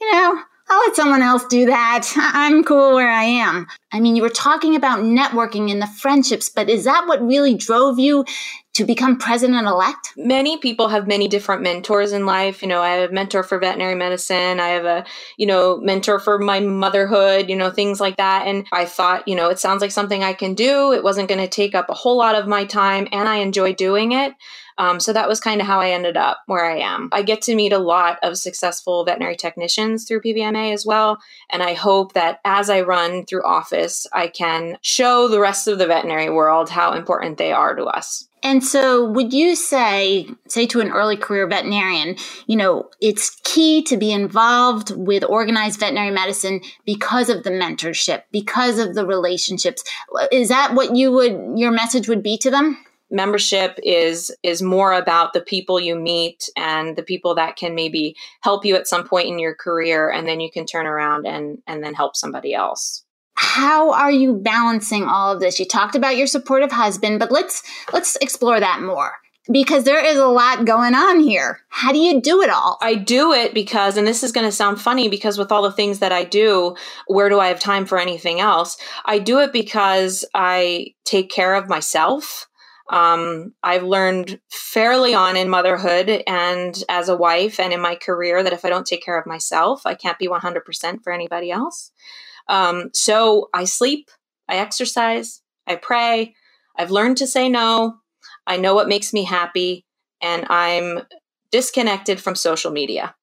you 0.00 0.12
know, 0.12 0.42
I'll 0.68 0.80
let 0.80 0.96
someone 0.96 1.22
else 1.22 1.44
do 1.46 1.66
that. 1.66 2.10
I'm 2.16 2.64
cool 2.64 2.94
where 2.94 3.10
I 3.10 3.24
am. 3.24 3.66
I 3.92 4.00
mean, 4.00 4.16
you 4.16 4.22
were 4.22 4.28
talking 4.28 4.74
about 4.74 5.00
networking 5.00 5.70
and 5.70 5.80
the 5.80 5.86
friendships, 5.86 6.48
but 6.48 6.70
is 6.70 6.84
that 6.84 7.06
what 7.06 7.24
really 7.24 7.54
drove 7.54 7.98
you 7.98 8.24
to 8.74 8.84
become 8.84 9.16
president 9.16 9.66
elect? 9.66 10.12
Many 10.16 10.58
people 10.58 10.88
have 10.88 11.06
many 11.06 11.28
different 11.28 11.62
mentors 11.62 12.12
in 12.12 12.26
life. 12.26 12.62
You 12.62 12.68
know, 12.68 12.82
I 12.82 12.90
have 12.90 13.10
a 13.10 13.12
mentor 13.12 13.42
for 13.42 13.58
veterinary 13.58 13.94
medicine. 13.94 14.60
I 14.60 14.68
have 14.68 14.84
a, 14.84 15.04
you 15.36 15.46
know, 15.46 15.78
mentor 15.78 16.18
for 16.18 16.38
my 16.38 16.60
motherhood, 16.60 17.48
you 17.48 17.56
know, 17.56 17.70
things 17.70 18.00
like 18.00 18.16
that. 18.16 18.46
And 18.46 18.66
I 18.72 18.84
thought, 18.84 19.26
you 19.26 19.34
know, 19.36 19.48
it 19.48 19.58
sounds 19.58 19.80
like 19.80 19.92
something 19.92 20.22
I 20.22 20.32
can 20.32 20.54
do. 20.54 20.92
It 20.92 21.04
wasn't 21.04 21.28
going 21.28 21.40
to 21.40 21.48
take 21.48 21.74
up 21.74 21.88
a 21.88 21.94
whole 21.94 22.16
lot 22.16 22.34
of 22.34 22.46
my 22.48 22.64
time 22.64 23.08
and 23.12 23.28
I 23.28 23.36
enjoy 23.36 23.74
doing 23.74 24.12
it. 24.12 24.34
Um, 24.76 24.98
so 24.98 25.12
that 25.12 25.28
was 25.28 25.40
kind 25.40 25.60
of 25.60 25.66
how 25.66 25.80
I 25.80 25.90
ended 25.90 26.16
up 26.16 26.42
where 26.46 26.64
I 26.64 26.78
am. 26.78 27.08
I 27.12 27.22
get 27.22 27.42
to 27.42 27.54
meet 27.54 27.72
a 27.72 27.78
lot 27.78 28.18
of 28.22 28.36
successful 28.36 29.04
veterinary 29.04 29.36
technicians 29.36 30.04
through 30.04 30.22
PVMA 30.22 30.72
as 30.72 30.84
well. 30.84 31.18
And 31.50 31.62
I 31.62 31.74
hope 31.74 32.14
that 32.14 32.40
as 32.44 32.68
I 32.68 32.80
run 32.80 33.24
through 33.24 33.44
office, 33.44 34.06
I 34.12 34.26
can 34.26 34.78
show 34.82 35.28
the 35.28 35.40
rest 35.40 35.68
of 35.68 35.78
the 35.78 35.86
veterinary 35.86 36.30
world 36.30 36.70
how 36.70 36.92
important 36.92 37.38
they 37.38 37.52
are 37.52 37.76
to 37.76 37.84
us. 37.84 38.28
And 38.44 38.62
so, 38.62 39.10
would 39.10 39.32
you 39.32 39.56
say, 39.56 40.28
say 40.48 40.66
to 40.66 40.80
an 40.80 40.90
early 40.90 41.16
career 41.16 41.48
veterinarian, 41.48 42.16
you 42.46 42.56
know, 42.56 42.90
it's 43.00 43.40
key 43.42 43.82
to 43.84 43.96
be 43.96 44.12
involved 44.12 44.94
with 44.94 45.24
organized 45.24 45.80
veterinary 45.80 46.10
medicine 46.10 46.60
because 46.84 47.30
of 47.30 47.42
the 47.42 47.50
mentorship, 47.50 48.24
because 48.30 48.78
of 48.78 48.94
the 48.94 49.06
relationships? 49.06 49.82
Is 50.30 50.50
that 50.50 50.74
what 50.74 50.94
you 50.94 51.10
would, 51.10 51.58
your 51.58 51.72
message 51.72 52.06
would 52.06 52.22
be 52.22 52.36
to 52.38 52.50
them? 52.50 52.76
membership 53.10 53.78
is 53.82 54.34
is 54.42 54.60
more 54.62 54.92
about 54.92 55.34
the 55.34 55.40
people 55.40 55.78
you 55.78 55.94
meet 55.94 56.48
and 56.56 56.96
the 56.96 57.02
people 57.02 57.34
that 57.34 57.54
can 57.54 57.74
maybe 57.74 58.16
help 58.40 58.64
you 58.64 58.74
at 58.74 58.88
some 58.88 59.06
point 59.06 59.28
in 59.28 59.38
your 59.38 59.54
career 59.54 60.10
and 60.10 60.26
then 60.26 60.40
you 60.40 60.50
can 60.50 60.66
turn 60.66 60.86
around 60.86 61.26
and 61.26 61.58
and 61.66 61.84
then 61.84 61.94
help 61.94 62.16
somebody 62.16 62.54
else 62.54 63.03
how 63.34 63.92
are 63.92 64.12
you 64.12 64.34
balancing 64.34 65.04
all 65.04 65.32
of 65.32 65.40
this 65.40 65.58
you 65.58 65.66
talked 65.66 65.94
about 65.94 66.16
your 66.16 66.26
supportive 66.26 66.72
husband 66.72 67.18
but 67.18 67.30
let's 67.30 67.62
let's 67.92 68.16
explore 68.16 68.60
that 68.60 68.80
more 68.82 69.12
because 69.50 69.84
there 69.84 70.04
is 70.04 70.16
a 70.16 70.26
lot 70.26 70.64
going 70.64 70.94
on 70.94 71.20
here. 71.20 71.60
How 71.68 71.92
do 71.92 71.98
you 71.98 72.20
do 72.20 72.40
it 72.42 72.50
all? 72.50 72.78
I 72.80 72.94
do 72.94 73.32
it 73.32 73.52
because, 73.52 73.96
and 73.96 74.06
this 74.06 74.22
is 74.22 74.32
going 74.32 74.46
to 74.46 74.52
sound 74.52 74.80
funny 74.80 75.08
because 75.08 75.36
with 75.36 75.52
all 75.52 75.62
the 75.62 75.72
things 75.72 75.98
that 75.98 76.12
I 76.12 76.24
do, 76.24 76.76
where 77.06 77.28
do 77.28 77.40
I 77.40 77.48
have 77.48 77.60
time 77.60 77.84
for 77.84 77.98
anything 77.98 78.40
else? 78.40 78.78
I 79.04 79.18
do 79.18 79.40
it 79.40 79.52
because 79.52 80.24
I 80.34 80.94
take 81.04 81.30
care 81.30 81.54
of 81.54 81.68
myself. 81.68 82.48
Um, 82.90 83.52
I've 83.62 83.82
learned 83.82 84.40
fairly 84.50 85.14
on 85.14 85.36
in 85.36 85.48
motherhood 85.48 86.22
and 86.26 86.82
as 86.88 87.08
a 87.08 87.16
wife 87.16 87.58
and 87.58 87.72
in 87.72 87.80
my 87.80 87.94
career 87.94 88.42
that 88.42 88.52
if 88.52 88.64
I 88.64 88.68
don't 88.68 88.86
take 88.86 89.02
care 89.02 89.18
of 89.18 89.26
myself, 89.26 89.82
I 89.86 89.94
can't 89.94 90.18
be 90.18 90.28
100% 90.28 91.02
for 91.02 91.12
anybody 91.12 91.50
else. 91.50 91.92
Um, 92.48 92.90
so 92.92 93.48
I 93.54 93.64
sleep, 93.64 94.10
I 94.48 94.56
exercise, 94.56 95.42
I 95.66 95.76
pray. 95.76 96.34
I've 96.76 96.90
learned 96.90 97.16
to 97.18 97.26
say 97.26 97.48
no. 97.48 97.98
I 98.46 98.56
know 98.56 98.74
what 98.74 98.88
makes 98.88 99.12
me 99.12 99.24
happy, 99.24 99.84
and 100.20 100.46
I'm 100.50 101.02
disconnected 101.50 102.20
from 102.20 102.34
social 102.34 102.70
media. 102.70 103.14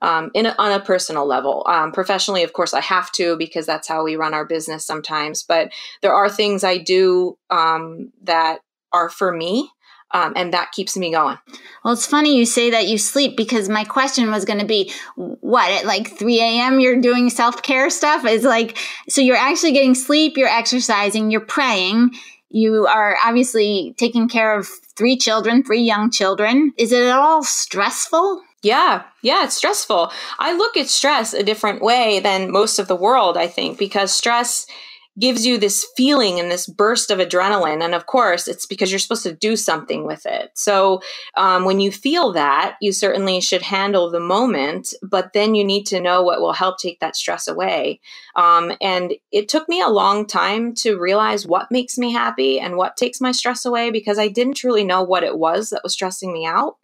Um, 0.00 0.30
in 0.32 0.46
a, 0.46 0.54
on 0.58 0.70
a 0.70 0.78
personal 0.78 1.26
level. 1.26 1.64
Um, 1.66 1.90
professionally, 1.90 2.44
of 2.44 2.52
course, 2.52 2.72
I 2.72 2.80
have 2.80 3.10
to 3.12 3.36
because 3.36 3.66
that's 3.66 3.88
how 3.88 4.04
we 4.04 4.14
run 4.14 4.32
our 4.32 4.44
business 4.44 4.86
sometimes. 4.86 5.42
But 5.42 5.72
there 6.02 6.14
are 6.14 6.30
things 6.30 6.62
I 6.62 6.78
do 6.78 7.36
um, 7.50 8.12
that 8.22 8.60
are 8.92 9.08
for 9.08 9.32
me. 9.32 9.72
Um, 10.10 10.32
and 10.36 10.54
that 10.54 10.72
keeps 10.72 10.96
me 10.96 11.12
going. 11.12 11.36
Well, 11.84 11.92
it's 11.92 12.06
funny 12.06 12.36
you 12.36 12.46
say 12.46 12.70
that 12.70 12.88
you 12.88 12.96
sleep 12.96 13.36
because 13.36 13.68
my 13.68 13.84
question 13.84 14.30
was 14.30 14.46
going 14.46 14.58
to 14.58 14.64
be 14.64 14.90
what 15.16 15.70
at 15.70 15.84
like 15.84 16.16
3 16.16 16.40
a.m. 16.40 16.80
you're 16.80 17.00
doing 17.00 17.28
self 17.28 17.62
care 17.62 17.90
stuff? 17.90 18.24
Is 18.24 18.42
like, 18.42 18.78
so 19.08 19.20
you're 19.20 19.36
actually 19.36 19.72
getting 19.72 19.94
sleep, 19.94 20.38
you're 20.38 20.48
exercising, 20.48 21.30
you're 21.30 21.40
praying, 21.42 22.12
you 22.50 22.86
are 22.86 23.16
obviously 23.24 23.94
taking 23.98 24.28
care 24.28 24.58
of 24.58 24.66
three 24.96 25.16
children, 25.16 25.62
three 25.62 25.82
young 25.82 26.10
children. 26.10 26.72
Is 26.78 26.92
it 26.92 27.02
at 27.02 27.16
all 27.16 27.42
stressful? 27.42 28.42
Yeah, 28.62 29.04
yeah, 29.22 29.44
it's 29.44 29.54
stressful. 29.54 30.10
I 30.38 30.56
look 30.56 30.76
at 30.76 30.88
stress 30.88 31.32
a 31.32 31.44
different 31.44 31.80
way 31.80 32.18
than 32.20 32.50
most 32.50 32.78
of 32.78 32.88
the 32.88 32.96
world, 32.96 33.36
I 33.36 33.46
think, 33.46 33.78
because 33.78 34.12
stress 34.12 34.66
gives 35.18 35.46
you 35.46 35.58
this 35.58 35.86
feeling 35.96 36.38
and 36.38 36.50
this 36.50 36.66
burst 36.66 37.10
of 37.10 37.18
adrenaline. 37.18 37.82
And 37.82 37.94
of 37.94 38.06
course, 38.06 38.46
it's 38.46 38.66
because 38.66 38.90
you're 38.90 38.98
supposed 38.98 39.24
to 39.24 39.34
do 39.34 39.56
something 39.56 40.06
with 40.06 40.26
it. 40.26 40.50
So 40.54 41.00
um, 41.36 41.64
when 41.64 41.80
you 41.80 41.90
feel 41.90 42.32
that, 42.32 42.76
you 42.80 42.92
certainly 42.92 43.40
should 43.40 43.62
handle 43.62 44.10
the 44.10 44.20
moment, 44.20 44.94
but 45.02 45.32
then 45.32 45.54
you 45.54 45.64
need 45.64 45.84
to 45.86 46.00
know 46.00 46.22
what 46.22 46.40
will 46.40 46.52
help 46.52 46.78
take 46.78 47.00
that 47.00 47.16
stress 47.16 47.48
away. 47.48 48.00
Um, 48.36 48.72
and 48.80 49.14
it 49.32 49.48
took 49.48 49.68
me 49.68 49.80
a 49.80 49.88
long 49.88 50.26
time 50.26 50.74
to 50.76 50.98
realize 50.98 51.46
what 51.46 51.70
makes 51.70 51.98
me 51.98 52.12
happy 52.12 52.60
and 52.60 52.76
what 52.76 52.96
takes 52.96 53.20
my 53.20 53.32
stress 53.32 53.64
away 53.64 53.90
because 53.90 54.18
I 54.18 54.28
didn't 54.28 54.54
truly 54.54 54.84
know 54.84 55.02
what 55.02 55.24
it 55.24 55.38
was 55.38 55.70
that 55.70 55.82
was 55.82 55.92
stressing 55.92 56.32
me 56.32 56.46
out. 56.46 56.76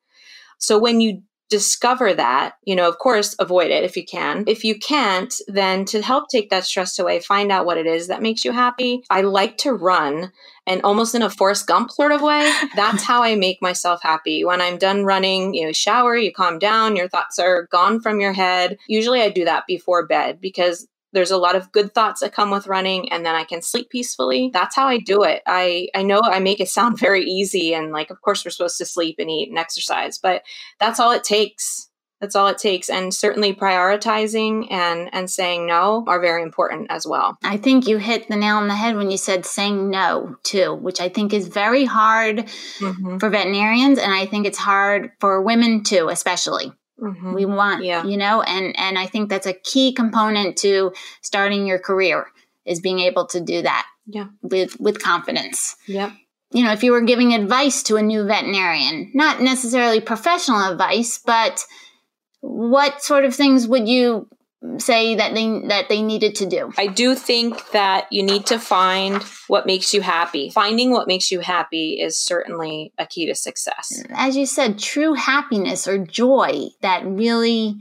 So 0.58 0.78
when 0.78 1.00
you 1.00 1.22
discover 1.54 2.12
that, 2.12 2.56
you 2.64 2.74
know, 2.74 2.88
of 2.88 2.98
course, 2.98 3.36
avoid 3.38 3.70
it 3.70 3.84
if 3.84 3.96
you 3.96 4.04
can. 4.04 4.42
If 4.48 4.64
you 4.64 4.76
can't, 4.76 5.32
then 5.46 5.84
to 5.84 6.02
help 6.02 6.28
take 6.28 6.50
that 6.50 6.64
stress 6.64 6.98
away, 6.98 7.20
find 7.20 7.52
out 7.52 7.64
what 7.64 7.78
it 7.78 7.86
is 7.86 8.08
that 8.08 8.22
makes 8.22 8.44
you 8.44 8.50
happy. 8.50 9.04
I 9.08 9.20
like 9.20 9.56
to 9.58 9.72
run 9.72 10.32
and 10.66 10.82
almost 10.82 11.14
in 11.14 11.22
a 11.22 11.30
Forrest 11.30 11.68
Gump 11.68 11.92
sort 11.92 12.10
of 12.10 12.22
way. 12.22 12.52
That's 12.74 13.04
how 13.04 13.22
I 13.22 13.36
make 13.36 13.62
myself 13.62 14.00
happy. 14.02 14.44
When 14.44 14.60
I'm 14.60 14.78
done 14.78 15.04
running, 15.04 15.54
you 15.54 15.66
know, 15.66 15.72
shower, 15.72 16.16
you 16.16 16.32
calm 16.32 16.58
down, 16.58 16.96
your 16.96 17.08
thoughts 17.08 17.38
are 17.38 17.68
gone 17.70 18.00
from 18.00 18.18
your 18.18 18.32
head. 18.32 18.76
Usually 18.88 19.20
I 19.20 19.28
do 19.28 19.44
that 19.44 19.62
before 19.68 20.08
bed 20.08 20.40
because 20.40 20.88
there's 21.14 21.30
a 21.30 21.38
lot 21.38 21.56
of 21.56 21.72
good 21.72 21.94
thoughts 21.94 22.20
that 22.20 22.34
come 22.34 22.50
with 22.50 22.66
running 22.66 23.10
and 23.10 23.24
then 23.24 23.34
I 23.34 23.44
can 23.44 23.62
sleep 23.62 23.88
peacefully. 23.88 24.50
That's 24.52 24.76
how 24.76 24.88
I 24.88 24.98
do 24.98 25.22
it. 25.22 25.42
I 25.46 25.88
I 25.94 26.02
know 26.02 26.20
I 26.22 26.40
make 26.40 26.60
it 26.60 26.68
sound 26.68 26.98
very 26.98 27.22
easy 27.22 27.72
and 27.72 27.92
like 27.92 28.10
of 28.10 28.20
course 28.20 28.44
we're 28.44 28.50
supposed 28.50 28.78
to 28.78 28.84
sleep 28.84 29.16
and 29.18 29.30
eat 29.30 29.48
and 29.48 29.58
exercise, 29.58 30.18
but 30.18 30.42
that's 30.78 31.00
all 31.00 31.12
it 31.12 31.24
takes. 31.24 31.88
That's 32.20 32.36
all 32.36 32.46
it 32.48 32.58
takes 32.58 32.88
and 32.88 33.12
certainly 33.12 33.54
prioritizing 33.54 34.70
and 34.70 35.08
and 35.12 35.30
saying 35.30 35.66
no 35.66 36.04
are 36.06 36.20
very 36.20 36.42
important 36.42 36.90
as 36.90 37.06
well. 37.06 37.36
I 37.44 37.58
think 37.58 37.86
you 37.86 37.98
hit 37.98 38.28
the 38.28 38.36
nail 38.36 38.56
on 38.56 38.68
the 38.68 38.74
head 38.74 38.96
when 38.96 39.10
you 39.10 39.18
said 39.18 39.46
saying 39.46 39.90
no 39.90 40.36
too, 40.42 40.74
which 40.74 41.00
I 41.00 41.08
think 41.08 41.32
is 41.32 41.48
very 41.48 41.84
hard 41.84 42.38
mm-hmm. 42.38 43.18
for 43.18 43.30
veterinarians 43.30 43.98
and 43.98 44.12
I 44.12 44.26
think 44.26 44.46
it's 44.46 44.58
hard 44.58 45.12
for 45.20 45.42
women 45.42 45.84
too, 45.84 46.08
especially. 46.08 46.72
Mm-hmm. 47.00 47.34
We 47.34 47.44
want, 47.44 47.84
yeah. 47.84 48.04
you 48.04 48.16
know, 48.16 48.42
and 48.42 48.78
and 48.78 48.98
I 48.98 49.06
think 49.06 49.28
that's 49.28 49.46
a 49.46 49.52
key 49.52 49.92
component 49.92 50.56
to 50.58 50.92
starting 51.22 51.66
your 51.66 51.78
career 51.78 52.26
is 52.64 52.80
being 52.80 53.00
able 53.00 53.26
to 53.26 53.40
do 53.40 53.62
that. 53.62 53.86
Yeah. 54.06 54.26
With 54.42 54.78
with 54.78 55.02
confidence. 55.02 55.76
Yeah. 55.86 56.12
You 56.52 56.62
know, 56.62 56.72
if 56.72 56.84
you 56.84 56.92
were 56.92 57.00
giving 57.00 57.34
advice 57.34 57.82
to 57.84 57.96
a 57.96 58.02
new 58.02 58.24
veterinarian, 58.24 59.10
not 59.12 59.40
necessarily 59.40 60.00
professional 60.00 60.70
advice, 60.70 61.18
but 61.18 61.64
what 62.40 63.02
sort 63.02 63.24
of 63.24 63.34
things 63.34 63.66
would 63.66 63.88
you 63.88 64.28
say 64.78 65.14
that 65.14 65.34
they 65.34 65.60
that 65.68 65.88
they 65.88 66.02
needed 66.02 66.34
to 66.36 66.46
do. 66.46 66.72
I 66.78 66.86
do 66.86 67.14
think 67.14 67.70
that 67.70 68.06
you 68.10 68.22
need 68.22 68.46
to 68.46 68.58
find 68.58 69.22
what 69.48 69.66
makes 69.66 69.92
you 69.92 70.00
happy. 70.00 70.50
Finding 70.50 70.90
what 70.90 71.06
makes 71.06 71.30
you 71.30 71.40
happy 71.40 72.00
is 72.00 72.18
certainly 72.18 72.92
a 72.98 73.06
key 73.06 73.26
to 73.26 73.34
success. 73.34 74.02
As 74.10 74.36
you 74.36 74.46
said, 74.46 74.78
true 74.78 75.14
happiness 75.14 75.86
or 75.86 75.98
joy 75.98 76.68
that 76.80 77.04
really 77.04 77.76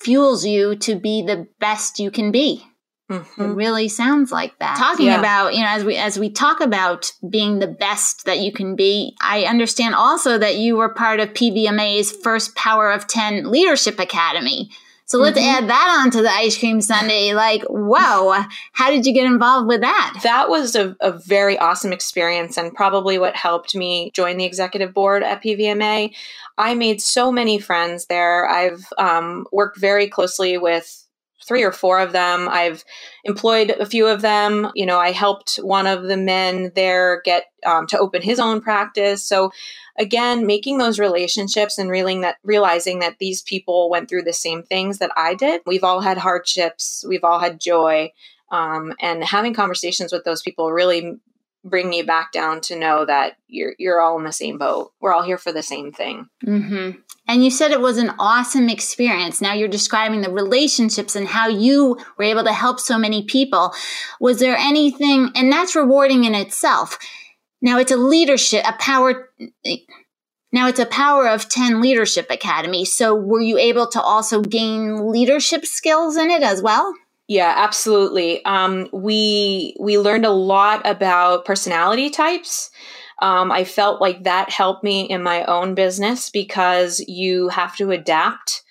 fuels 0.00 0.46
you 0.46 0.76
to 0.76 0.94
be 0.94 1.22
the 1.22 1.46
best 1.58 1.98
you 1.98 2.10
can 2.10 2.32
be. 2.32 2.64
Mm-hmm. 3.10 3.42
It 3.42 3.54
really 3.54 3.88
sounds 3.88 4.30
like 4.30 4.56
that. 4.60 4.78
Talking 4.78 5.06
yeah. 5.06 5.18
about, 5.18 5.54
you 5.54 5.62
know, 5.62 5.68
as 5.68 5.84
we 5.84 5.96
as 5.96 6.16
we 6.16 6.30
talk 6.30 6.60
about 6.60 7.10
being 7.28 7.58
the 7.58 7.66
best 7.66 8.24
that 8.26 8.38
you 8.38 8.52
can 8.52 8.76
be, 8.76 9.16
I 9.20 9.44
understand 9.44 9.96
also 9.96 10.38
that 10.38 10.56
you 10.56 10.76
were 10.76 10.94
part 10.94 11.18
of 11.18 11.30
PVMA's 11.30 12.12
first 12.12 12.54
Power 12.54 12.90
of 12.90 13.08
10 13.08 13.50
Leadership 13.50 13.98
Academy. 13.98 14.70
So 15.10 15.18
let's 15.18 15.36
mm-hmm. 15.36 15.64
add 15.64 15.68
that 15.68 16.02
onto 16.04 16.22
the 16.22 16.30
ice 16.30 16.56
cream 16.56 16.80
sundae. 16.80 17.32
Like, 17.32 17.64
whoa, 17.64 18.44
how 18.70 18.90
did 18.92 19.04
you 19.04 19.12
get 19.12 19.26
involved 19.26 19.66
with 19.66 19.80
that? 19.80 20.20
That 20.22 20.48
was 20.48 20.76
a, 20.76 20.96
a, 21.00 21.10
very 21.10 21.58
awesome 21.58 21.92
experience 21.92 22.56
and 22.56 22.72
probably 22.72 23.18
what 23.18 23.34
helped 23.34 23.74
me 23.74 24.12
join 24.14 24.36
the 24.36 24.44
executive 24.44 24.94
board 24.94 25.24
at 25.24 25.42
PVMA. 25.42 26.14
I 26.56 26.74
made 26.74 27.02
so 27.02 27.32
many 27.32 27.58
friends 27.58 28.06
there. 28.06 28.48
I've 28.48 28.86
um, 28.98 29.48
worked 29.50 29.80
very 29.80 30.06
closely 30.06 30.58
with 30.58 31.04
three 31.44 31.64
or 31.64 31.72
four 31.72 31.98
of 31.98 32.12
them. 32.12 32.48
I've 32.48 32.84
employed 33.24 33.70
a 33.70 33.86
few 33.86 34.06
of 34.06 34.20
them. 34.20 34.70
You 34.76 34.86
know, 34.86 35.00
I 35.00 35.10
helped 35.10 35.56
one 35.56 35.88
of 35.88 36.04
the 36.04 36.16
men 36.16 36.70
there 36.76 37.20
get 37.24 37.46
um, 37.66 37.88
to 37.88 37.98
open 37.98 38.22
his 38.22 38.38
own 38.38 38.60
practice. 38.60 39.26
So 39.26 39.50
again, 40.00 40.46
making 40.46 40.78
those 40.78 40.98
relationships 40.98 41.78
and 41.78 41.90
realizing 41.90 42.22
that 42.22 42.36
realizing 42.42 42.98
that 43.00 43.18
these 43.18 43.42
people 43.42 43.90
went 43.90 44.08
through 44.08 44.22
the 44.22 44.32
same 44.32 44.62
things 44.62 44.98
that 44.98 45.12
I 45.16 45.34
did. 45.34 45.60
We've 45.66 45.84
all 45.84 46.00
had 46.00 46.18
hardships. 46.18 47.04
We've 47.06 47.22
all 47.22 47.38
had 47.38 47.60
joy. 47.60 48.12
Um, 48.50 48.94
and 49.00 49.22
having 49.22 49.54
conversations 49.54 50.12
with 50.12 50.24
those 50.24 50.42
people 50.42 50.72
really 50.72 51.20
bring 51.62 51.92
you 51.92 52.04
back 52.04 52.32
down 52.32 52.62
to 52.62 52.78
know 52.78 53.04
that 53.04 53.36
you're 53.46 53.74
you're 53.78 54.00
all 54.00 54.18
in 54.18 54.24
the 54.24 54.32
same 54.32 54.58
boat. 54.58 54.92
We're 55.00 55.12
all 55.12 55.22
here 55.22 55.38
for 55.38 55.52
the 55.52 55.62
same 55.62 55.92
thing. 55.92 56.28
Mm-hmm. 56.44 56.98
And 57.28 57.44
you 57.44 57.50
said 57.50 57.70
it 57.70 57.80
was 57.80 57.98
an 57.98 58.12
awesome 58.18 58.68
experience. 58.68 59.40
Now 59.40 59.52
you're 59.52 59.68
describing 59.68 60.22
the 60.22 60.32
relationships 60.32 61.14
and 61.14 61.28
how 61.28 61.46
you 61.46 61.98
were 62.16 62.24
able 62.24 62.42
to 62.44 62.52
help 62.52 62.80
so 62.80 62.98
many 62.98 63.24
people. 63.24 63.72
Was 64.18 64.40
there 64.40 64.56
anything, 64.56 65.30
and 65.36 65.52
that's 65.52 65.76
rewarding 65.76 66.24
in 66.24 66.34
itself. 66.34 66.98
Now 67.62 67.78
it's 67.78 67.92
a 67.92 67.96
leadership, 67.96 68.64
a 68.66 68.72
power. 68.72 69.30
Now 70.52 70.66
it's 70.66 70.80
a 70.80 70.86
Power 70.86 71.28
of 71.28 71.48
10 71.48 71.80
Leadership 71.80 72.26
Academy. 72.30 72.84
So 72.84 73.14
were 73.14 73.40
you 73.40 73.56
able 73.56 73.86
to 73.88 74.00
also 74.00 74.42
gain 74.42 75.10
leadership 75.10 75.64
skills 75.64 76.16
in 76.16 76.30
it 76.30 76.42
as 76.42 76.60
well? 76.60 76.92
Yeah, 77.28 77.54
absolutely. 77.56 78.44
Um, 78.44 78.88
we 78.92 79.76
we 79.78 79.98
learned 79.98 80.26
a 80.26 80.30
lot 80.30 80.82
about 80.84 81.44
personality 81.44 82.10
types. 82.10 82.70
Um, 83.22 83.52
I 83.52 83.62
felt 83.62 84.00
like 84.00 84.24
that 84.24 84.50
helped 84.50 84.82
me 84.82 85.02
in 85.02 85.22
my 85.22 85.44
own 85.44 85.76
business 85.76 86.30
because 86.30 86.98
you 87.06 87.48
have 87.50 87.76
to 87.76 87.92
adapt 87.92 88.62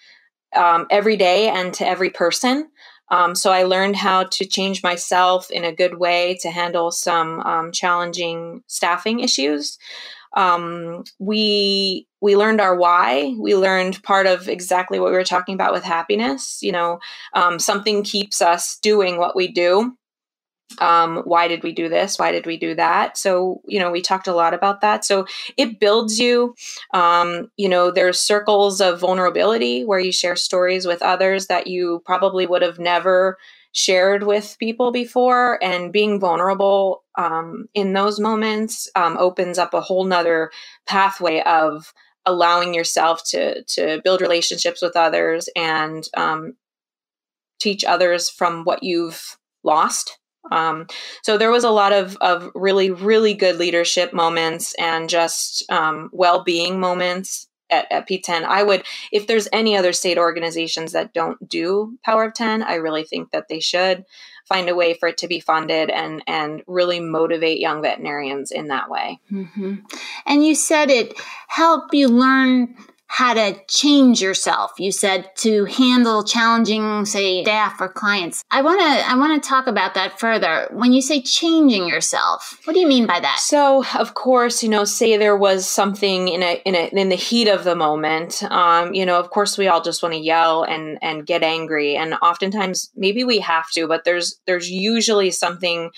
um, 0.56 0.88
every 0.90 1.16
day 1.16 1.48
and 1.48 1.74
to 1.76 1.88
every 1.88 2.10
person. 2.10 2.70
Um, 3.12 3.36
so 3.36 3.52
I 3.52 3.64
learned 3.64 3.96
how 3.96 4.24
to 4.24 4.46
change 4.46 4.84
myself 4.84 5.50
in 5.50 5.64
a 5.64 5.76
good 5.76 6.00
way 6.00 6.38
to 6.42 6.52
handle 6.52 6.92
some 6.92 7.40
um, 7.42 7.72
challenging 7.72 8.64
staffing 8.68 9.20
issues. 9.20 9.78
Um, 10.36 11.04
we 11.18 12.08
we 12.22 12.36
learned 12.36 12.62
our 12.62 12.76
why. 12.76 13.34
We 13.40 13.56
learned 13.56 14.04
part 14.04 14.28
of 14.28 14.48
exactly 14.48 15.00
what 15.00 15.10
we 15.12 15.18
were 15.18 15.24
talking 15.24 15.56
about 15.56 15.74
with 15.74 15.84
happiness 15.84 16.60
you 16.62 16.72
know 16.72 17.00
um, 17.34 17.58
something 17.58 18.04
keeps 18.04 18.42
us 18.42 18.78
doing 18.82 19.18
what 19.18 19.36
we 19.36 19.48
do 19.52 19.98
um, 20.78 21.24
why 21.26 21.48
did 21.48 21.64
we 21.64 21.72
do 21.72 21.90
this? 21.90 22.20
Why 22.20 22.32
did 22.32 22.46
we 22.46 22.58
do 22.58 22.76
that? 22.76 23.18
So 23.18 23.62
you 23.66 23.80
know 23.80 23.92
we 23.92 24.02
talked 24.02 24.28
a 24.28 24.36
lot 24.36 24.54
about 24.54 24.82
that. 24.82 25.04
So 25.04 25.26
it 25.58 25.80
builds 25.80 26.20
you 26.20 26.56
um, 26.94 27.52
you 27.58 27.68
know 27.68 27.92
there's 27.92 28.20
circles 28.20 28.80
of 28.82 29.00
vulnerability 29.00 29.84
where 29.84 30.00
you 30.00 30.12
share 30.12 30.36
stories 30.36 30.86
with 30.86 31.02
others 31.02 31.48
that 31.48 31.68
you 31.68 32.02
probably 32.06 32.46
would 32.46 32.62
have 32.62 32.80
never 32.80 33.38
shared 33.72 34.24
with 34.24 34.58
people 34.60 34.92
before. 34.92 35.64
And 35.64 35.94
being 35.94 36.20
vulnerable 36.20 37.04
um, 37.18 37.68
in 37.74 37.94
those 37.94 38.20
moments 38.20 38.90
um, 38.96 39.18
opens 39.18 39.58
up 39.58 39.74
a 39.74 39.82
whole 39.82 40.06
nother 40.06 40.52
pathway 40.88 41.42
of 41.42 41.94
allowing 42.26 42.74
yourself 42.74 43.24
to 43.26 43.64
to 43.64 44.02
build 44.04 44.22
relationships 44.22 44.82
with 44.82 44.96
others 44.96 45.50
and 45.56 46.08
um, 46.16 46.56
teach 47.60 47.84
others 47.84 48.30
from 48.30 48.64
what 48.64 48.84
you've 48.84 49.38
lost 49.64 50.19
um, 50.52 50.88
so 51.24 51.38
there 51.38 51.52
was 51.52 51.64
a 51.64 51.70
lot 51.70 51.94
of, 51.94 52.18
of 52.18 52.50
really 52.56 52.92
really 52.92 53.34
good 53.34 53.58
leadership 53.58 54.14
moments 54.14 54.74
and 54.80 55.10
just 55.10 55.70
um, 55.72 56.10
well-being 56.12 56.80
moments 56.80 57.50
at, 57.70 57.92
at 57.92 58.08
P10. 58.08 58.44
I 58.44 58.64
would, 58.64 58.84
if 59.12 59.28
there's 59.28 59.48
any 59.54 59.78
other 59.78 59.94
state 59.94 60.18
organizations 60.18 60.92
that 60.94 61.14
don't 61.14 61.48
do 61.48 61.98
Power 62.04 62.26
of 62.26 62.34
10, 62.34 62.64
I 62.64 62.76
really 62.76 63.04
think 63.04 63.32
that 63.32 63.48
they 63.48 63.60
should 63.60 64.06
find 64.48 64.68
a 64.68 64.76
way 64.76 64.96
for 64.96 65.08
it 65.08 65.18
to 65.20 65.28
be 65.28 65.40
funded 65.40 65.92
and 65.92 66.24
and 66.26 66.64
really 66.66 67.00
motivate 67.00 67.60
young 67.60 67.82
veterinarians 67.84 68.52
in 68.52 68.68
that 68.68 68.90
way. 68.90 69.20
Mm-hmm. 69.32 69.76
And 70.26 70.46
you 70.46 70.56
said 70.56 70.90
it 70.90 71.14
help 71.48 71.94
you 71.94 72.08
learn 72.08 72.76
how 73.12 73.34
to 73.34 73.60
change 73.68 74.22
yourself. 74.22 74.74
You 74.78 74.92
said 74.92 75.36
to 75.38 75.66
handle 75.66 76.24
challenging 76.24 77.06
say 77.06 77.44
staff 77.44 77.82
or 77.82 77.90
clients. 77.90 78.46
I 78.52 78.62
want 78.62 78.80
to 78.80 78.86
i 78.86 79.16
want 79.16 79.44
to 79.44 79.50
talk 79.50 79.66
about 79.66 79.96
that 79.96 80.20
further. 80.20 80.70
When 80.72 80.94
you 80.94 81.02
say 81.02 81.22
changing 81.22 81.88
yourself 81.88 82.60
what 82.66 82.74
do 82.74 82.80
you 82.80 82.88
mean 82.88 83.08
by 83.08 83.20
that? 83.20 83.40
So 83.40 83.84
of 83.98 84.14
course 84.14 84.62
you 84.62 84.70
know 84.70 84.86
say 84.86 85.18
there 85.18 85.36
was 85.36 85.68
something 85.68 86.28
in 86.28 86.44
a 86.44 86.62
in 86.66 86.76
a 86.76 86.88
in 86.90 87.10
the 87.10 87.16
heat 87.16 87.48
of 87.48 87.64
the 87.64 87.76
moment 87.76 88.44
um 88.44 88.94
you 88.94 89.06
know 89.06 89.20
of 89.20 89.32
course 89.32 89.58
we 89.58 89.68
all 89.68 89.82
just 89.82 90.04
want 90.04 90.14
to 90.14 90.22
yell 90.22 90.64
and 90.64 91.00
and 91.02 91.26
get 91.26 91.42
angry. 91.42 91.96
And 91.96 92.14
oftentimes 92.22 92.92
maybe 92.96 93.24
we 93.24 93.40
have 93.40 93.72
to 93.72 93.88
but 93.88 94.04
there's 94.04 94.40
there's 94.46 94.70
usually 94.70 95.32
something 95.32 95.90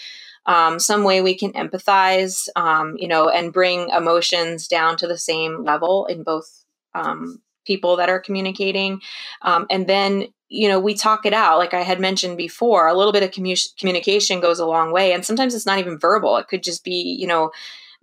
um, 0.48 0.80
some 0.80 1.04
way 1.04 1.22
we 1.22 1.36
can 1.36 1.54
empathize, 1.54 2.50
um, 2.56 2.96
you 2.98 3.08
know, 3.08 3.30
and 3.30 3.54
bring 3.54 3.90
emotions 3.90 4.68
down 4.68 4.98
to 4.98 5.06
the 5.06 5.20
same 5.20 5.64
level 5.64 6.08
in 6.08 6.24
both 6.24 6.61
um, 6.94 7.42
people 7.66 7.96
that 7.98 8.10
are 8.10 8.20
communicating. 8.20 9.02
Um, 9.42 9.66
and 9.70 9.88
then, 9.88 10.28
you 10.50 10.68
know, 10.68 10.80
we 10.80 10.94
talk 10.94 11.26
it 11.26 11.34
out. 11.34 11.58
Like 11.58 11.74
I 11.74 11.82
had 11.82 12.00
mentioned 12.00 12.38
before, 12.38 12.88
a 12.88 12.94
little 12.94 13.14
bit 13.14 13.24
of 13.24 13.32
commu- 13.32 13.78
communication 13.80 14.40
goes 14.42 14.60
a 14.60 14.66
long 14.66 14.92
way. 14.92 15.14
And 15.14 15.26
sometimes 15.26 15.54
it's 15.54 15.66
not 15.66 15.80
even 15.80 16.00
verbal. 16.00 16.38
It 16.38 16.48
could 16.48 16.64
just 16.64 16.84
be, 16.84 17.18
you 17.20 17.28
know, 17.28 17.52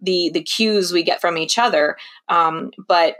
the 0.01 0.31
the 0.33 0.43
cues 0.43 0.93
we 0.93 1.03
get 1.03 1.21
from 1.21 1.37
each 1.37 1.59
other. 1.59 1.97
Um, 2.29 2.71
but 2.87 3.17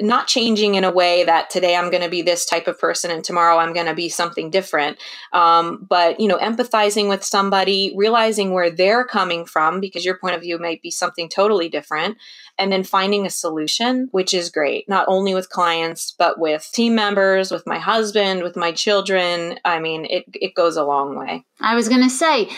not 0.00 0.26
changing 0.26 0.74
in 0.74 0.84
a 0.84 0.90
way 0.90 1.24
that 1.24 1.50
today 1.50 1.76
I'm 1.76 1.90
going 1.90 2.02
to 2.02 2.08
be 2.08 2.22
this 2.22 2.44
type 2.44 2.66
of 2.66 2.78
person 2.78 3.10
and 3.10 3.24
tomorrow 3.24 3.58
I'm 3.58 3.72
going 3.72 3.86
to 3.86 3.94
be 3.94 4.08
something 4.08 4.50
different. 4.50 4.98
Um, 5.32 5.86
but, 5.88 6.20
you 6.20 6.28
know, 6.28 6.38
empathizing 6.38 7.08
with 7.08 7.24
somebody, 7.24 7.92
realizing 7.96 8.52
where 8.52 8.70
they're 8.70 9.04
coming 9.04 9.44
from 9.44 9.80
because 9.80 10.04
your 10.04 10.18
point 10.18 10.34
of 10.34 10.42
view 10.42 10.58
might 10.58 10.82
be 10.82 10.90
something 10.90 11.28
totally 11.28 11.68
different. 11.68 12.16
And 12.60 12.72
then 12.72 12.82
finding 12.82 13.24
a 13.24 13.30
solution, 13.30 14.08
which 14.10 14.34
is 14.34 14.50
great, 14.50 14.88
not 14.88 15.06
only 15.06 15.32
with 15.32 15.48
clients, 15.48 16.12
but 16.18 16.40
with 16.40 16.68
team 16.72 16.96
members, 16.96 17.52
with 17.52 17.64
my 17.68 17.78
husband, 17.78 18.42
with 18.42 18.56
my 18.56 18.72
children. 18.72 19.60
I 19.64 19.78
mean, 19.78 20.06
it, 20.06 20.24
it 20.34 20.54
goes 20.54 20.76
a 20.76 20.82
long 20.82 21.16
way. 21.16 21.44
I 21.60 21.76
was 21.76 21.88
going 21.88 22.02
to 22.02 22.10
say, 22.10 22.48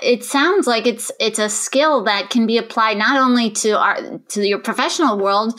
it 0.00 0.24
sounds 0.24 0.66
like 0.66 0.86
it's 0.86 1.10
it's 1.18 1.38
a 1.38 1.48
skill 1.48 2.04
that 2.04 2.30
can 2.30 2.46
be 2.46 2.58
applied 2.58 2.98
not 2.98 3.20
only 3.20 3.50
to 3.50 3.78
our 3.78 4.18
to 4.28 4.46
your 4.46 4.58
professional 4.58 5.18
world, 5.18 5.58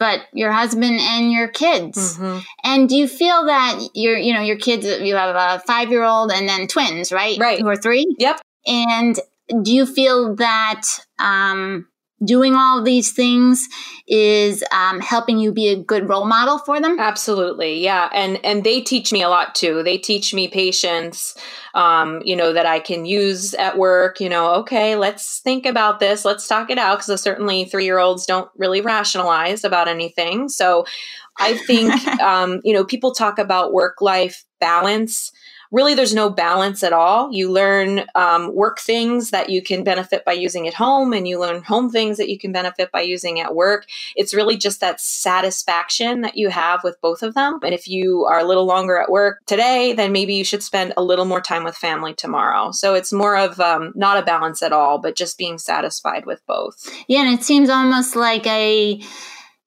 but 0.00 0.22
your 0.32 0.50
husband 0.50 0.98
and 0.98 1.30
your 1.30 1.46
kids. 1.46 2.16
Mm-hmm. 2.16 2.38
And 2.64 2.88
do 2.88 2.96
you 2.96 3.06
feel 3.06 3.44
that 3.44 3.78
your, 3.94 4.16
you 4.16 4.34
know, 4.34 4.40
your 4.40 4.56
kids, 4.56 4.84
you 4.86 5.14
have 5.14 5.36
a 5.36 5.62
five 5.64 5.90
year 5.90 6.02
old 6.02 6.32
and 6.32 6.48
then 6.48 6.66
twins, 6.66 7.12
right? 7.12 7.38
Right. 7.38 7.60
Who 7.60 7.68
are 7.68 7.76
three? 7.76 8.06
Yep. 8.18 8.40
And 8.66 9.20
do 9.62 9.72
you 9.72 9.86
feel 9.86 10.34
that 10.36 10.82
um, 11.18 11.86
doing 12.24 12.54
all 12.54 12.82
these 12.82 13.12
things 13.12 13.68
is 14.06 14.62
um, 14.72 15.00
helping 15.00 15.38
you 15.38 15.52
be 15.52 15.68
a 15.68 15.76
good 15.76 16.08
role 16.08 16.26
model 16.26 16.58
for 16.58 16.80
them. 16.80 16.98
Absolutely 16.98 17.80
yeah 17.82 18.08
and 18.12 18.44
and 18.44 18.64
they 18.64 18.80
teach 18.80 19.12
me 19.12 19.22
a 19.22 19.28
lot 19.28 19.54
too. 19.54 19.82
They 19.82 19.98
teach 19.98 20.34
me 20.34 20.48
patience 20.48 21.34
um, 21.74 22.20
you 22.24 22.34
know 22.34 22.52
that 22.52 22.66
i 22.66 22.80
can 22.80 23.04
use 23.04 23.54
at 23.54 23.78
work 23.78 24.20
you 24.20 24.28
know 24.28 24.54
okay 24.54 24.96
let's 24.96 25.38
think 25.40 25.64
about 25.66 26.00
this 26.00 26.24
let's 26.24 26.48
talk 26.48 26.70
it 26.70 26.78
out 26.78 26.98
because 26.98 27.22
certainly 27.22 27.64
three 27.64 27.84
year 27.84 27.98
olds 27.98 28.26
don't 28.26 28.50
really 28.56 28.80
rationalize 28.80 29.64
about 29.64 29.88
anything. 29.88 30.48
So 30.48 30.84
i 31.38 31.56
think 31.56 31.92
um, 32.20 32.60
you 32.64 32.72
know 32.72 32.84
people 32.84 33.12
talk 33.12 33.38
about 33.38 33.72
work 33.72 34.00
life 34.00 34.44
balance 34.60 35.32
really 35.70 35.94
there's 35.94 36.14
no 36.14 36.30
balance 36.30 36.82
at 36.82 36.92
all. 36.92 37.32
You 37.32 37.50
learn 37.50 38.04
um, 38.14 38.54
work 38.54 38.80
things 38.80 39.30
that 39.30 39.50
you 39.50 39.62
can 39.62 39.84
benefit 39.84 40.24
by 40.24 40.32
using 40.32 40.66
at 40.66 40.74
home, 40.74 41.12
and 41.12 41.26
you 41.26 41.38
learn 41.38 41.62
home 41.62 41.90
things 41.90 42.16
that 42.18 42.28
you 42.28 42.38
can 42.38 42.52
benefit 42.52 42.90
by 42.90 43.02
using 43.02 43.40
at 43.40 43.54
work. 43.54 43.86
It's 44.16 44.34
really 44.34 44.56
just 44.56 44.80
that 44.80 45.00
satisfaction 45.00 46.22
that 46.22 46.36
you 46.36 46.50
have 46.50 46.82
with 46.84 47.00
both 47.00 47.22
of 47.22 47.34
them. 47.34 47.58
And 47.62 47.74
if 47.74 47.88
you 47.88 48.26
are 48.26 48.40
a 48.40 48.44
little 48.44 48.66
longer 48.66 48.98
at 48.98 49.10
work 49.10 49.44
today, 49.46 49.92
then 49.92 50.12
maybe 50.12 50.34
you 50.34 50.44
should 50.44 50.62
spend 50.62 50.92
a 50.96 51.02
little 51.02 51.24
more 51.24 51.40
time 51.40 51.64
with 51.64 51.76
family 51.76 52.14
tomorrow. 52.14 52.70
So 52.72 52.94
it's 52.94 53.12
more 53.12 53.36
of 53.36 53.60
um, 53.60 53.92
not 53.94 54.18
a 54.18 54.24
balance 54.24 54.62
at 54.62 54.72
all, 54.72 54.98
but 54.98 55.16
just 55.16 55.38
being 55.38 55.58
satisfied 55.58 56.26
with 56.26 56.44
both. 56.46 56.76
Yeah, 57.08 57.20
and 57.20 57.38
it 57.38 57.44
seems 57.44 57.70
almost 57.70 58.16
like 58.16 58.46
a 58.46 59.00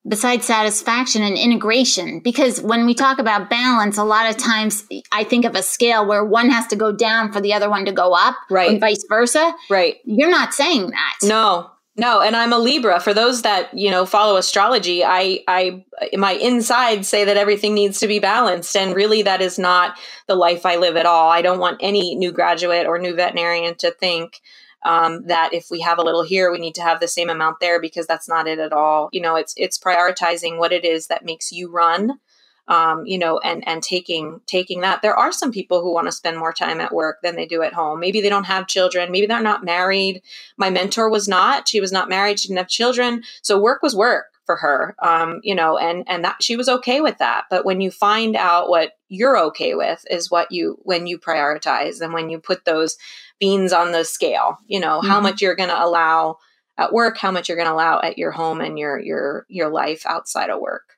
besides 0.07 0.45
satisfaction 0.45 1.21
and 1.21 1.37
integration. 1.37 2.19
Because 2.19 2.61
when 2.61 2.85
we 2.85 2.93
talk 2.93 3.19
about 3.19 3.49
balance 3.49 3.97
a 3.97 4.03
lot 4.03 4.29
of 4.29 4.37
times 4.37 4.85
i 5.11 5.23
think 5.23 5.45
of 5.45 5.55
a 5.55 5.63
scale 5.63 6.05
where 6.05 6.23
one 6.23 6.49
has 6.49 6.67
to 6.67 6.75
go 6.75 6.91
down 6.91 7.31
for 7.31 7.41
the 7.41 7.53
other 7.53 7.69
one 7.69 7.85
to 7.85 7.91
go 7.91 8.13
up 8.13 8.35
right. 8.49 8.69
and 8.69 8.79
vice 8.79 9.03
versa. 9.07 9.53
Right. 9.69 9.97
You're 10.05 10.29
not 10.29 10.53
saying 10.53 10.89
that. 10.91 11.15
No. 11.23 11.69
No 11.95 12.21
and 12.21 12.35
i'm 12.35 12.51
a 12.51 12.57
libra. 12.57 12.99
For 12.99 13.13
those 13.13 13.43
that 13.43 13.71
you 13.77 13.91
know 13.91 14.05
follow 14.05 14.35
astrology 14.37 15.03
i 15.05 15.43
i 15.47 15.85
my 16.13 16.31
inside 16.33 17.05
say 17.05 17.23
that 17.25 17.37
everything 17.37 17.75
needs 17.75 17.99
to 17.99 18.07
be 18.07 18.17
balanced 18.17 18.75
and 18.75 18.95
really 18.95 19.21
that 19.21 19.41
is 19.41 19.59
not 19.59 19.97
the 20.27 20.35
life 20.35 20.65
i 20.65 20.75
live 20.75 20.95
at 20.95 21.05
all. 21.05 21.29
I 21.29 21.43
don't 21.43 21.59
want 21.59 21.77
any 21.81 22.15
new 22.15 22.31
graduate 22.31 22.87
or 22.87 22.97
new 22.97 23.15
veterinarian 23.15 23.75
to 23.75 23.91
think 23.91 24.41
um, 24.85 25.25
that 25.27 25.53
if 25.53 25.69
we 25.69 25.81
have 25.81 25.97
a 25.97 26.03
little 26.03 26.23
here, 26.23 26.51
we 26.51 26.59
need 26.59 26.75
to 26.75 26.81
have 26.81 26.99
the 26.99 27.07
same 27.07 27.29
amount 27.29 27.59
there 27.59 27.81
because 27.81 28.07
that's 28.07 28.27
not 28.27 28.47
it 28.47 28.59
at 28.59 28.73
all. 28.73 29.09
You 29.11 29.21
know, 29.21 29.35
it's 29.35 29.53
it's 29.57 29.79
prioritizing 29.79 30.57
what 30.57 30.73
it 30.73 30.85
is 30.85 31.07
that 31.07 31.25
makes 31.25 31.51
you 31.51 31.71
run. 31.71 32.19
Um, 32.65 33.05
you 33.05 33.17
know, 33.17 33.39
and 33.39 33.67
and 33.67 33.83
taking 33.83 34.39
taking 34.45 34.81
that. 34.81 35.01
There 35.01 35.17
are 35.17 35.33
some 35.33 35.51
people 35.51 35.81
who 35.81 35.93
want 35.93 36.07
to 36.07 36.13
spend 36.13 36.37
more 36.37 36.53
time 36.53 36.79
at 36.79 36.93
work 36.93 37.17
than 37.21 37.35
they 37.35 37.45
do 37.45 37.61
at 37.61 37.73
home. 37.73 37.99
Maybe 37.99 38.21
they 38.21 38.29
don't 38.29 38.45
have 38.45 38.67
children. 38.67 39.11
Maybe 39.11 39.27
they're 39.27 39.41
not 39.41 39.65
married. 39.65 40.21
My 40.55 40.69
mentor 40.69 41.09
was 41.09 41.27
not. 41.27 41.67
She 41.67 41.81
was 41.81 41.91
not 41.91 42.07
married. 42.07 42.39
She 42.39 42.47
didn't 42.47 42.59
have 42.59 42.69
children. 42.69 43.23
So 43.41 43.59
work 43.59 43.83
was 43.83 43.95
work 43.95 44.27
for 44.45 44.57
her 44.57 44.95
um, 45.01 45.39
you 45.43 45.55
know 45.55 45.77
and 45.77 46.03
and 46.07 46.23
that 46.23 46.41
she 46.41 46.55
was 46.55 46.67
okay 46.67 47.01
with 47.01 47.17
that 47.17 47.45
but 47.49 47.65
when 47.65 47.81
you 47.81 47.89
find 47.89 48.35
out 48.35 48.69
what 48.69 48.97
you're 49.07 49.37
okay 49.37 49.73
with 49.75 50.05
is 50.09 50.29
what 50.29 50.51
you 50.51 50.77
when 50.83 51.07
you 51.07 51.17
prioritize 51.17 52.01
and 52.01 52.13
when 52.13 52.29
you 52.29 52.39
put 52.39 52.65
those 52.65 52.97
beans 53.39 53.73
on 53.73 53.91
the 53.91 54.03
scale 54.03 54.57
you 54.67 54.79
know 54.79 54.99
mm-hmm. 54.99 55.07
how 55.07 55.19
much 55.19 55.41
you're 55.41 55.55
going 55.55 55.69
to 55.69 55.83
allow 55.83 56.37
at 56.77 56.93
work 56.93 57.17
how 57.17 57.31
much 57.31 57.47
you're 57.47 57.57
going 57.57 57.67
to 57.67 57.73
allow 57.73 57.99
at 58.01 58.17
your 58.17 58.31
home 58.31 58.61
and 58.61 58.79
your 58.79 58.99
your 58.99 59.45
your 59.49 59.69
life 59.69 60.05
outside 60.05 60.49
of 60.49 60.59
work 60.59 60.93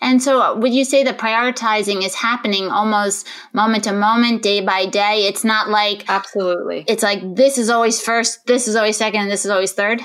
and 0.00 0.22
so, 0.22 0.40
uh, 0.40 0.54
would 0.56 0.74
you 0.74 0.84
say 0.84 1.04
that 1.04 1.18
prioritizing 1.18 2.04
is 2.04 2.14
happening 2.14 2.68
almost 2.68 3.26
moment 3.52 3.84
to 3.84 3.92
moment, 3.92 4.42
day 4.42 4.60
by 4.60 4.86
day? 4.86 5.26
It's 5.26 5.44
not 5.44 5.70
like 5.70 6.04
absolutely. 6.08 6.84
It's 6.86 7.02
like 7.02 7.34
this 7.34 7.58
is 7.58 7.70
always 7.70 8.00
first, 8.00 8.46
this 8.46 8.68
is 8.68 8.76
always 8.76 8.96
second, 8.96 9.22
and 9.22 9.30
this 9.30 9.44
is 9.44 9.50
always 9.50 9.72
third. 9.72 10.02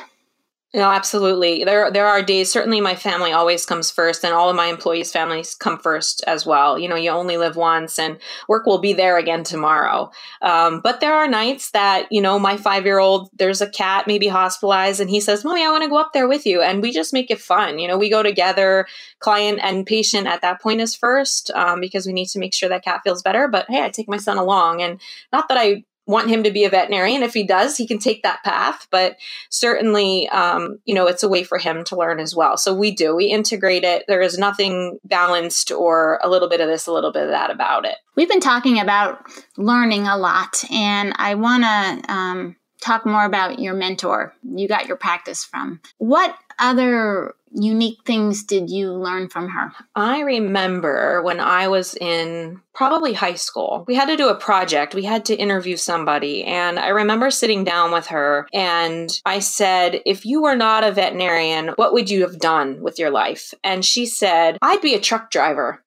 No, 0.75 0.91
absolutely. 0.91 1.63
There 1.63 1.89
there 1.89 2.05
are 2.05 2.21
days 2.21 2.51
certainly 2.51 2.81
my 2.81 2.95
family 2.95 3.31
always 3.31 3.65
comes 3.65 3.89
first 3.89 4.25
and 4.25 4.33
all 4.33 4.49
of 4.49 4.57
my 4.57 4.65
employees' 4.65 5.09
families 5.09 5.55
come 5.55 5.79
first 5.79 6.21
as 6.27 6.45
well. 6.45 6.77
You 6.77 6.89
know, 6.89 6.97
you 6.97 7.11
only 7.11 7.37
live 7.37 7.55
once 7.55 7.97
and 7.97 8.17
work 8.49 8.65
will 8.65 8.79
be 8.79 8.91
there 8.91 9.17
again 9.17 9.45
tomorrow. 9.45 10.11
Um, 10.41 10.81
but 10.81 10.99
there 10.99 11.15
are 11.15 11.29
nights 11.29 11.71
that, 11.71 12.11
you 12.11 12.21
know, 12.21 12.37
my 12.37 12.57
5-year-old 12.57 13.29
there's 13.37 13.61
a 13.61 13.69
cat 13.69 14.05
maybe 14.05 14.27
hospitalized 14.27 14.99
and 14.99 15.09
he 15.09 15.21
says, 15.21 15.45
"Mommy, 15.45 15.63
I 15.65 15.71
want 15.71 15.83
to 15.83 15.89
go 15.89 15.97
up 15.97 16.11
there 16.13 16.27
with 16.27 16.45
you." 16.45 16.61
And 16.61 16.81
we 16.81 16.91
just 16.91 17.13
make 17.13 17.31
it 17.31 17.39
fun. 17.39 17.79
You 17.79 17.87
know, 17.87 17.97
we 17.97 18.09
go 18.09 18.21
together. 18.21 18.85
Client 19.19 19.59
and 19.63 19.85
patient 19.85 20.27
at 20.27 20.41
that 20.41 20.61
point 20.61 20.81
is 20.81 20.93
first 20.93 21.51
um, 21.51 21.79
because 21.79 22.05
we 22.05 22.11
need 22.13 22.27
to 22.27 22.39
make 22.39 22.53
sure 22.53 22.67
that 22.69 22.83
cat 22.83 22.99
feels 23.03 23.23
better, 23.23 23.47
but 23.47 23.65
hey, 23.69 23.83
I 23.83 23.89
take 23.89 24.09
my 24.09 24.17
son 24.17 24.37
along 24.37 24.81
and 24.81 24.99
not 25.31 25.47
that 25.47 25.57
I 25.57 25.85
want 26.05 26.29
him 26.29 26.43
to 26.43 26.51
be 26.51 26.63
a 26.65 26.69
veterinarian. 26.69 27.23
If 27.23 27.33
he 27.33 27.43
does, 27.43 27.77
he 27.77 27.87
can 27.87 27.97
take 27.97 28.23
that 28.23 28.43
path. 28.43 28.87
But 28.91 29.17
certainly, 29.49 30.27
um, 30.29 30.79
you 30.85 30.93
know, 30.93 31.07
it's 31.07 31.23
a 31.23 31.29
way 31.29 31.43
for 31.43 31.57
him 31.57 31.83
to 31.85 31.95
learn 31.95 32.19
as 32.19 32.35
well. 32.35 32.57
So 32.57 32.73
we 32.73 32.91
do. 32.91 33.15
We 33.15 33.25
integrate 33.25 33.83
it. 33.83 34.05
There 34.07 34.21
is 34.21 34.37
nothing 34.37 34.99
balanced 35.03 35.71
or 35.71 36.19
a 36.23 36.29
little 36.29 36.49
bit 36.49 36.61
of 36.61 36.67
this, 36.67 36.87
a 36.87 36.93
little 36.93 37.11
bit 37.11 37.23
of 37.23 37.29
that 37.29 37.51
about 37.51 37.85
it. 37.85 37.95
We've 38.15 38.29
been 38.29 38.39
talking 38.39 38.79
about 38.79 39.25
learning 39.57 40.07
a 40.07 40.17
lot, 40.17 40.63
and 40.71 41.13
I 41.17 41.35
want 41.35 41.63
to 41.63 42.13
um, 42.13 42.55
talk 42.81 43.05
more 43.05 43.25
about 43.25 43.59
your 43.59 43.73
mentor. 43.73 44.33
You 44.43 44.67
got 44.67 44.87
your 44.87 44.97
practice 44.97 45.43
from. 45.43 45.81
What 45.97 46.35
other 46.59 47.35
unique 47.55 47.99
things 48.05 48.43
did 48.43 48.69
you 48.69 48.91
learn 48.91 49.29
from 49.29 49.49
her? 49.49 49.71
I 49.95 50.21
remember 50.21 51.21
when 51.23 51.39
I 51.39 51.67
was 51.67 51.95
in 51.95 52.61
probably 52.73 53.13
high 53.13 53.35
school, 53.35 53.85
we 53.87 53.95
had 53.95 54.07
to 54.07 54.17
do 54.17 54.29
a 54.29 54.35
project. 54.35 54.93
We 54.93 55.03
had 55.05 55.25
to 55.25 55.35
interview 55.35 55.77
somebody. 55.77 56.43
And 56.43 56.77
I 56.77 56.89
remember 56.89 57.31
sitting 57.31 57.63
down 57.63 57.91
with 57.91 58.07
her 58.07 58.47
and 58.53 59.09
I 59.25 59.39
said, 59.39 60.01
If 60.05 60.25
you 60.25 60.41
were 60.41 60.55
not 60.55 60.83
a 60.83 60.91
veterinarian, 60.91 61.69
what 61.77 61.93
would 61.93 62.09
you 62.09 62.21
have 62.21 62.39
done 62.39 62.81
with 62.81 62.99
your 62.99 63.09
life? 63.09 63.53
And 63.63 63.83
she 63.85 64.05
said, 64.05 64.57
I'd 64.61 64.81
be 64.81 64.93
a 64.93 64.99
truck 64.99 65.31
driver. 65.31 65.81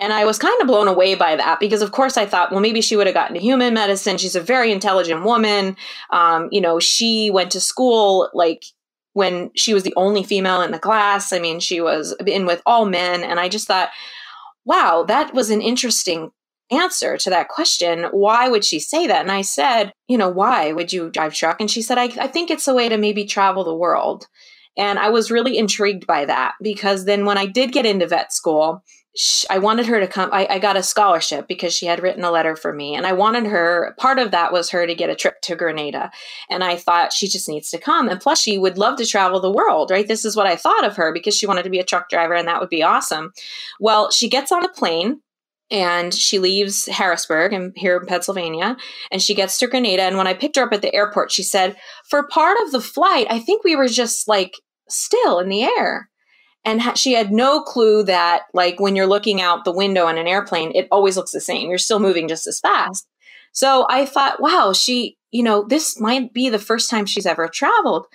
And 0.00 0.12
I 0.12 0.24
was 0.24 0.38
kind 0.38 0.60
of 0.60 0.66
blown 0.66 0.88
away 0.88 1.14
by 1.14 1.36
that 1.36 1.60
because, 1.60 1.80
of 1.80 1.92
course, 1.92 2.16
I 2.16 2.26
thought, 2.26 2.50
well, 2.50 2.60
maybe 2.60 2.80
she 2.80 2.96
would 2.96 3.06
have 3.06 3.14
gotten 3.14 3.34
to 3.34 3.40
human 3.40 3.74
medicine. 3.74 4.18
She's 4.18 4.34
a 4.34 4.40
very 4.40 4.72
intelligent 4.72 5.22
woman. 5.22 5.76
Um, 6.10 6.48
you 6.50 6.60
know, 6.60 6.80
she 6.80 7.30
went 7.30 7.52
to 7.52 7.60
school 7.60 8.28
like 8.34 8.64
when 9.14 9.50
she 9.56 9.72
was 9.72 9.82
the 9.82 9.94
only 9.96 10.22
female 10.22 10.60
in 10.60 10.70
the 10.70 10.78
class. 10.78 11.32
I 11.32 11.38
mean, 11.38 11.60
she 11.60 11.80
was 11.80 12.14
in 12.26 12.46
with 12.46 12.60
all 12.66 12.84
men. 12.84 13.24
And 13.24 13.40
I 13.40 13.48
just 13.48 13.66
thought, 13.66 13.90
wow, 14.64 15.04
that 15.08 15.32
was 15.32 15.50
an 15.50 15.62
interesting 15.62 16.30
answer 16.70 17.16
to 17.18 17.30
that 17.30 17.48
question. 17.48 18.04
Why 18.10 18.48
would 18.48 18.64
she 18.64 18.80
say 18.80 19.06
that? 19.06 19.22
And 19.22 19.32
I 19.32 19.42
said, 19.42 19.92
you 20.08 20.18
know, 20.18 20.28
why 20.28 20.72
would 20.72 20.92
you 20.92 21.10
drive 21.10 21.34
truck? 21.34 21.60
And 21.60 21.70
she 21.70 21.82
said, 21.82 21.98
I, 21.98 22.04
I 22.20 22.26
think 22.26 22.50
it's 22.50 22.68
a 22.68 22.74
way 22.74 22.88
to 22.88 22.96
maybe 22.96 23.24
travel 23.24 23.64
the 23.64 23.74
world. 23.74 24.26
And 24.76 24.98
I 24.98 25.10
was 25.10 25.30
really 25.30 25.56
intrigued 25.56 26.06
by 26.06 26.24
that 26.24 26.54
because 26.60 27.04
then 27.04 27.24
when 27.24 27.38
I 27.38 27.46
did 27.46 27.72
get 27.72 27.86
into 27.86 28.08
vet 28.08 28.32
school, 28.32 28.82
I 29.48 29.58
wanted 29.58 29.86
her 29.86 30.00
to 30.00 30.08
come. 30.08 30.30
I, 30.32 30.46
I, 30.50 30.58
got 30.58 30.76
a 30.76 30.82
scholarship 30.82 31.46
because 31.46 31.72
she 31.72 31.86
had 31.86 32.02
written 32.02 32.24
a 32.24 32.32
letter 32.32 32.56
for 32.56 32.72
me. 32.72 32.96
And 32.96 33.06
I 33.06 33.12
wanted 33.12 33.46
her, 33.46 33.94
part 33.96 34.18
of 34.18 34.32
that 34.32 34.52
was 34.52 34.70
her 34.70 34.88
to 34.88 34.94
get 34.94 35.08
a 35.08 35.14
trip 35.14 35.40
to 35.42 35.54
Grenada. 35.54 36.10
And 36.50 36.64
I 36.64 36.76
thought 36.76 37.12
she 37.12 37.28
just 37.28 37.48
needs 37.48 37.70
to 37.70 37.78
come. 37.78 38.08
And 38.08 38.20
plus, 38.20 38.40
she 38.40 38.58
would 38.58 38.76
love 38.76 38.98
to 38.98 39.06
travel 39.06 39.38
the 39.38 39.52
world, 39.52 39.92
right? 39.92 40.08
This 40.08 40.24
is 40.24 40.34
what 40.34 40.48
I 40.48 40.56
thought 40.56 40.84
of 40.84 40.96
her 40.96 41.12
because 41.12 41.36
she 41.36 41.46
wanted 41.46 41.62
to 41.62 41.70
be 41.70 41.78
a 41.78 41.84
truck 41.84 42.08
driver 42.08 42.34
and 42.34 42.48
that 42.48 42.60
would 42.60 42.70
be 42.70 42.82
awesome. 42.82 43.32
Well, 43.78 44.10
she 44.10 44.28
gets 44.28 44.50
on 44.50 44.64
a 44.64 44.68
plane 44.68 45.20
and 45.70 46.12
she 46.12 46.40
leaves 46.40 46.86
Harrisburg 46.86 47.52
and 47.52 47.72
here 47.76 47.96
in 47.96 48.06
Pennsylvania 48.06 48.76
and 49.12 49.22
she 49.22 49.34
gets 49.34 49.58
to 49.58 49.68
Grenada. 49.68 50.02
And 50.02 50.18
when 50.18 50.26
I 50.26 50.34
picked 50.34 50.56
her 50.56 50.64
up 50.64 50.72
at 50.72 50.82
the 50.82 50.94
airport, 50.94 51.30
she 51.30 51.44
said, 51.44 51.76
For 52.08 52.26
part 52.26 52.58
of 52.64 52.72
the 52.72 52.80
flight, 52.80 53.28
I 53.30 53.38
think 53.38 53.62
we 53.62 53.76
were 53.76 53.88
just 53.88 54.26
like 54.26 54.54
still 54.88 55.38
in 55.38 55.48
the 55.48 55.62
air 55.62 56.10
and 56.64 56.80
ha- 56.80 56.94
she 56.94 57.12
had 57.12 57.32
no 57.32 57.62
clue 57.62 58.02
that 58.04 58.44
like 58.52 58.80
when 58.80 58.96
you're 58.96 59.06
looking 59.06 59.40
out 59.40 59.64
the 59.64 59.72
window 59.72 60.08
in 60.08 60.18
an 60.18 60.26
airplane 60.26 60.72
it 60.74 60.88
always 60.90 61.16
looks 61.16 61.32
the 61.32 61.40
same. 61.40 61.68
You're 61.68 61.78
still 61.78 62.00
moving 62.00 62.28
just 62.28 62.46
as 62.46 62.60
fast. 62.60 63.06
So 63.52 63.86
i 63.88 64.06
thought 64.06 64.40
wow 64.40 64.72
she 64.72 65.16
you 65.30 65.42
know 65.42 65.64
this 65.64 66.00
might 66.00 66.32
be 66.32 66.48
the 66.48 66.58
first 66.58 66.90
time 66.90 67.06
she's 67.06 67.26
ever 67.26 67.48
traveled. 67.48 68.06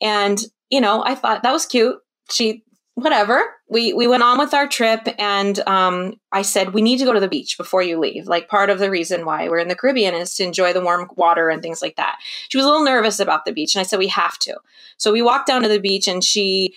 And 0.00 0.40
you 0.70 0.80
know 0.80 1.02
i 1.04 1.14
thought 1.14 1.42
that 1.42 1.52
was 1.52 1.66
cute. 1.66 1.96
She 2.30 2.64
whatever. 2.94 3.42
We 3.68 3.92
we 3.92 4.06
went 4.06 4.22
on 4.22 4.38
with 4.38 4.52
our 4.52 4.66
trip 4.66 5.08
and 5.18 5.58
um, 5.60 6.14
i 6.32 6.42
said 6.42 6.74
we 6.74 6.82
need 6.82 6.98
to 6.98 7.04
go 7.04 7.12
to 7.12 7.20
the 7.20 7.28
beach 7.28 7.56
before 7.56 7.82
you 7.82 7.98
leave. 7.98 8.26
Like 8.26 8.48
part 8.48 8.70
of 8.70 8.78
the 8.78 8.90
reason 8.90 9.24
why 9.24 9.48
we're 9.48 9.58
in 9.58 9.68
the 9.68 9.76
caribbean 9.76 10.14
is 10.14 10.34
to 10.34 10.44
enjoy 10.44 10.72
the 10.72 10.80
warm 10.80 11.08
water 11.16 11.48
and 11.48 11.62
things 11.62 11.82
like 11.82 11.96
that. 11.96 12.18
She 12.48 12.58
was 12.58 12.64
a 12.64 12.68
little 12.68 12.84
nervous 12.84 13.20
about 13.20 13.44
the 13.44 13.52
beach 13.52 13.74
and 13.74 13.80
i 13.80 13.84
said 13.84 13.98
we 13.98 14.08
have 14.08 14.38
to. 14.40 14.56
So 14.96 15.12
we 15.12 15.22
walked 15.22 15.46
down 15.46 15.62
to 15.62 15.68
the 15.68 15.80
beach 15.80 16.08
and 16.08 16.22
she 16.22 16.74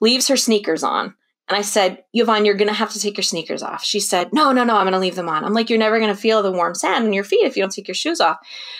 leaves 0.00 0.28
her 0.28 0.36
sneakers 0.36 0.82
on. 0.82 1.14
And 1.50 1.56
I 1.56 1.62
said, 1.62 2.04
Yvonne, 2.14 2.44
you're 2.44 2.54
going 2.54 2.68
to 2.68 2.74
have 2.74 2.92
to 2.92 3.00
take 3.00 3.16
your 3.16 3.24
sneakers 3.24 3.60
off. 3.60 3.82
She 3.82 3.98
said, 3.98 4.32
No, 4.32 4.52
no, 4.52 4.62
no, 4.62 4.76
I'm 4.76 4.84
going 4.84 4.92
to 4.92 5.00
leave 5.00 5.16
them 5.16 5.28
on. 5.28 5.44
I'm 5.44 5.52
like, 5.52 5.68
You're 5.68 5.80
never 5.80 5.98
going 5.98 6.14
to 6.14 6.20
feel 6.20 6.44
the 6.44 6.52
warm 6.52 6.76
sand 6.76 7.04
in 7.04 7.12
your 7.12 7.24
feet 7.24 7.44
if 7.44 7.56
you 7.56 7.62
don't 7.62 7.72
take 7.72 7.88
your 7.88 7.94
shoes 7.96 8.20
off. 8.20 8.38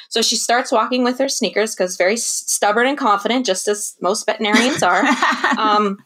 So 0.09 0.23
she 0.23 0.37
starts 0.37 0.71
walking 0.71 1.03
with 1.03 1.19
her 1.19 1.29
sneakers 1.29 1.75
because 1.75 1.97
very 1.97 2.17
stubborn 2.17 2.87
and 2.87 2.97
confident, 2.97 3.45
just 3.45 3.67
as 3.67 3.97
most 4.01 4.25
veterinarians 4.25 4.85
are. 4.85 5.05
um, 5.59 5.99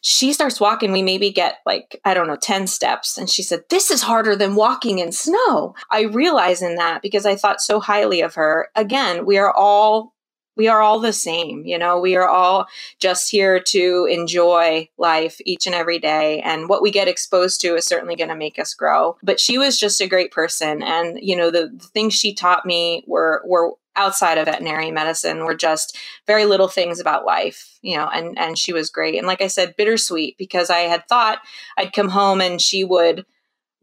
she 0.00 0.32
starts 0.32 0.60
walking. 0.60 0.90
We 0.90 1.02
maybe 1.02 1.30
get 1.30 1.58
like, 1.64 2.00
I 2.04 2.12
don't 2.12 2.26
know, 2.26 2.36
10 2.36 2.66
steps. 2.66 3.16
And 3.16 3.30
she 3.30 3.44
said, 3.44 3.62
This 3.70 3.92
is 3.92 4.02
harder 4.02 4.34
than 4.34 4.56
walking 4.56 4.98
in 4.98 5.12
snow. 5.12 5.76
I 5.92 6.02
realize 6.02 6.60
in 6.60 6.74
that 6.74 7.02
because 7.02 7.24
I 7.24 7.36
thought 7.36 7.60
so 7.60 7.78
highly 7.78 8.20
of 8.20 8.34
her. 8.34 8.68
Again, 8.74 9.26
we 9.26 9.38
are 9.38 9.52
all 9.54 10.13
we 10.56 10.68
are 10.68 10.80
all 10.80 11.00
the 11.00 11.12
same. 11.12 11.64
You 11.64 11.78
know, 11.78 11.98
we 11.98 12.16
are 12.16 12.28
all 12.28 12.66
just 12.98 13.30
here 13.30 13.60
to 13.60 14.08
enjoy 14.10 14.88
life 14.98 15.40
each 15.44 15.66
and 15.66 15.74
every 15.74 15.98
day. 15.98 16.40
And 16.42 16.68
what 16.68 16.82
we 16.82 16.90
get 16.90 17.08
exposed 17.08 17.60
to 17.62 17.74
is 17.74 17.86
certainly 17.86 18.16
going 18.16 18.28
to 18.28 18.36
make 18.36 18.58
us 18.58 18.74
grow. 18.74 19.16
But 19.22 19.40
she 19.40 19.58
was 19.58 19.78
just 19.78 20.00
a 20.00 20.08
great 20.08 20.30
person. 20.30 20.82
And, 20.82 21.18
you 21.20 21.36
know, 21.36 21.50
the, 21.50 21.70
the 21.74 21.86
things 21.86 22.14
she 22.14 22.34
taught 22.34 22.66
me 22.66 23.04
were, 23.06 23.42
were 23.44 23.72
outside 23.96 24.38
of 24.38 24.46
veterinary 24.46 24.90
medicine 24.90 25.44
were 25.44 25.54
just 25.54 25.96
very 26.26 26.44
little 26.46 26.68
things 26.68 26.98
about 26.98 27.24
life, 27.24 27.78
you 27.82 27.96
know, 27.96 28.08
and, 28.12 28.36
and 28.38 28.58
she 28.58 28.72
was 28.72 28.90
great. 28.90 29.16
And 29.16 29.26
like 29.26 29.40
I 29.40 29.46
said, 29.46 29.76
bittersweet 29.76 30.36
because 30.36 30.68
I 30.68 30.80
had 30.80 31.06
thought 31.08 31.38
I'd 31.76 31.92
come 31.92 32.08
home 32.08 32.40
and 32.40 32.60
she 32.60 32.82
would 32.82 33.24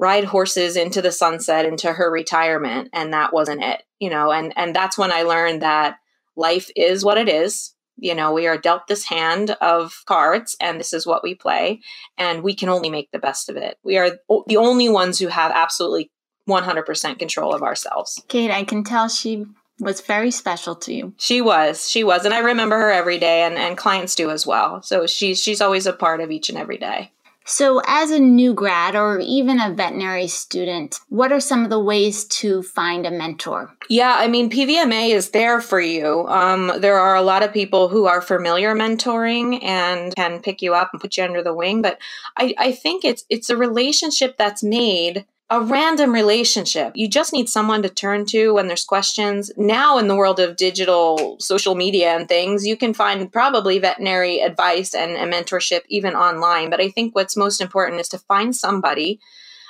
ride 0.02 0.26
horses 0.26 0.76
into 0.76 1.02
the 1.02 1.12
sunset 1.12 1.64
into 1.64 1.94
her 1.94 2.10
retirement 2.10 2.90
and 2.92 3.14
that 3.14 3.32
wasn't 3.32 3.62
it 3.62 3.84
you 4.00 4.10
know 4.10 4.32
and 4.32 4.52
and 4.58 4.76
that's 4.76 4.98
when 4.98 5.12
i 5.12 5.22
learned 5.22 5.62
that 5.62 5.98
life 6.42 6.70
is 6.76 7.06
what 7.06 7.18
it 7.18 7.30
is. 7.30 7.74
You 7.98 8.16
know, 8.16 8.34
we 8.34 8.48
are 8.48 8.58
dealt 8.58 8.88
this 8.88 9.06
hand 9.06 9.52
of 9.62 10.04
cards 10.08 10.56
and 10.60 10.80
this 10.80 10.92
is 10.92 11.06
what 11.06 11.24
we 11.24 11.36
play, 11.36 11.82
and 12.18 12.42
we 12.42 12.56
can 12.56 12.68
only 12.68 12.90
make 12.90 13.12
the 13.12 13.20
best 13.20 13.50
of 13.50 13.56
it. 13.56 13.78
We 13.84 13.98
are 13.98 14.12
the 14.48 14.58
only 14.58 14.90
ones 14.90 15.20
who 15.20 15.28
have 15.28 15.52
absolutely 15.54 16.12
100% 16.50 17.20
control 17.20 17.54
of 17.54 17.62
ourselves. 17.62 18.22
Kate, 18.28 18.52
I 18.52 18.64
can 18.64 18.84
tell 18.84 19.08
she 19.08 19.46
was 19.80 20.02
very 20.02 20.32
special 20.32 20.76
to 20.76 20.94
you. 20.94 21.14
She 21.18 21.42
was. 21.42 21.90
She 21.90 22.04
was. 22.04 22.26
And 22.26 22.34
I 22.34 22.40
remember 22.40 22.78
her 22.78 22.92
every 22.92 23.18
day 23.18 23.44
and, 23.44 23.56
and 23.56 23.78
clients 23.78 24.16
do 24.16 24.30
as 24.30 24.46
well. 24.46 24.82
So 24.82 25.08
she's 25.08 25.42
she's 25.42 25.62
always 25.62 25.86
a 25.86 25.94
part 25.94 26.22
of 26.22 26.32
each 26.32 26.50
and 26.50 26.58
every 26.58 26.78
day. 26.78 27.12
So, 27.46 27.82
as 27.88 28.12
a 28.12 28.20
new 28.20 28.54
grad 28.54 28.96
or 28.96 29.20
even 29.20 29.60
a 29.60 29.72
veterinary 29.72 30.28
student, 30.28 31.00
what 31.10 31.32
are 31.32 31.40
some 31.40 31.64
of 31.64 31.70
the 31.70 31.80
ways 31.80 32.26
to 32.26 32.62
find 32.62 33.06
a 33.06 33.12
mentor? 33.12 33.76
Yeah, 33.90 34.16
I 34.18 34.28
mean, 34.28 34.50
PVMA 34.50 35.10
is 35.10 35.32
there 35.32 35.60
for 35.60 35.80
you. 35.80 36.28
Um, 36.28 36.72
there 36.78 37.00
are 37.00 37.16
a 37.16 37.22
lot 37.22 37.44
of 37.44 37.52
people 37.52 37.90
who 37.90 38.06
are 38.06 38.22
familiar 38.22 38.76
mentoring 38.76 39.64
and 39.64 40.16
can 40.16 40.40
pick 40.42 40.62
you 40.62 40.76
up 40.76 40.92
and 40.94 41.02
put 41.02 41.18
you 41.18 41.24
under 41.24 41.42
the 41.42 41.54
wing, 41.54 41.82
but 41.82 41.98
I, 42.38 42.54
I 42.58 42.72
think 42.72 43.04
it's 43.04 43.26
it's 43.30 43.50
a 43.50 43.58
relationship 43.58 44.38
that's 44.38 44.64
made 44.64 45.26
a 45.52 45.60
random 45.60 46.14
relationship. 46.14 46.94
You 46.96 47.10
just 47.10 47.34
need 47.34 47.50
someone 47.50 47.82
to 47.82 47.90
turn 47.90 48.26
to 48.28 48.54
when 48.54 48.68
there's 48.68 48.86
questions. 48.86 49.52
Now, 49.58 49.98
in 49.98 50.08
the 50.08 50.16
world 50.16 50.40
of 50.40 50.56
digital 50.56 51.36
social 51.42 51.76
media 51.76 52.16
and 52.16 52.26
things, 52.26 52.66
you 52.66 52.78
can 52.78 52.94
find 52.94 53.30
probably 53.30 53.78
veterinary 53.78 54.40
advice 54.40 54.96
and, 54.96 55.12
and 55.18 55.32
mentorship 55.32 55.82
even 55.90 56.16
online. 56.16 56.70
But 56.70 56.80
I 56.80 56.90
think 56.90 57.14
what's 57.14 57.36
most 57.36 57.60
important 57.60 58.00
is 58.00 58.08
to 58.10 58.18
find 58.18 58.56
somebody 58.56 59.20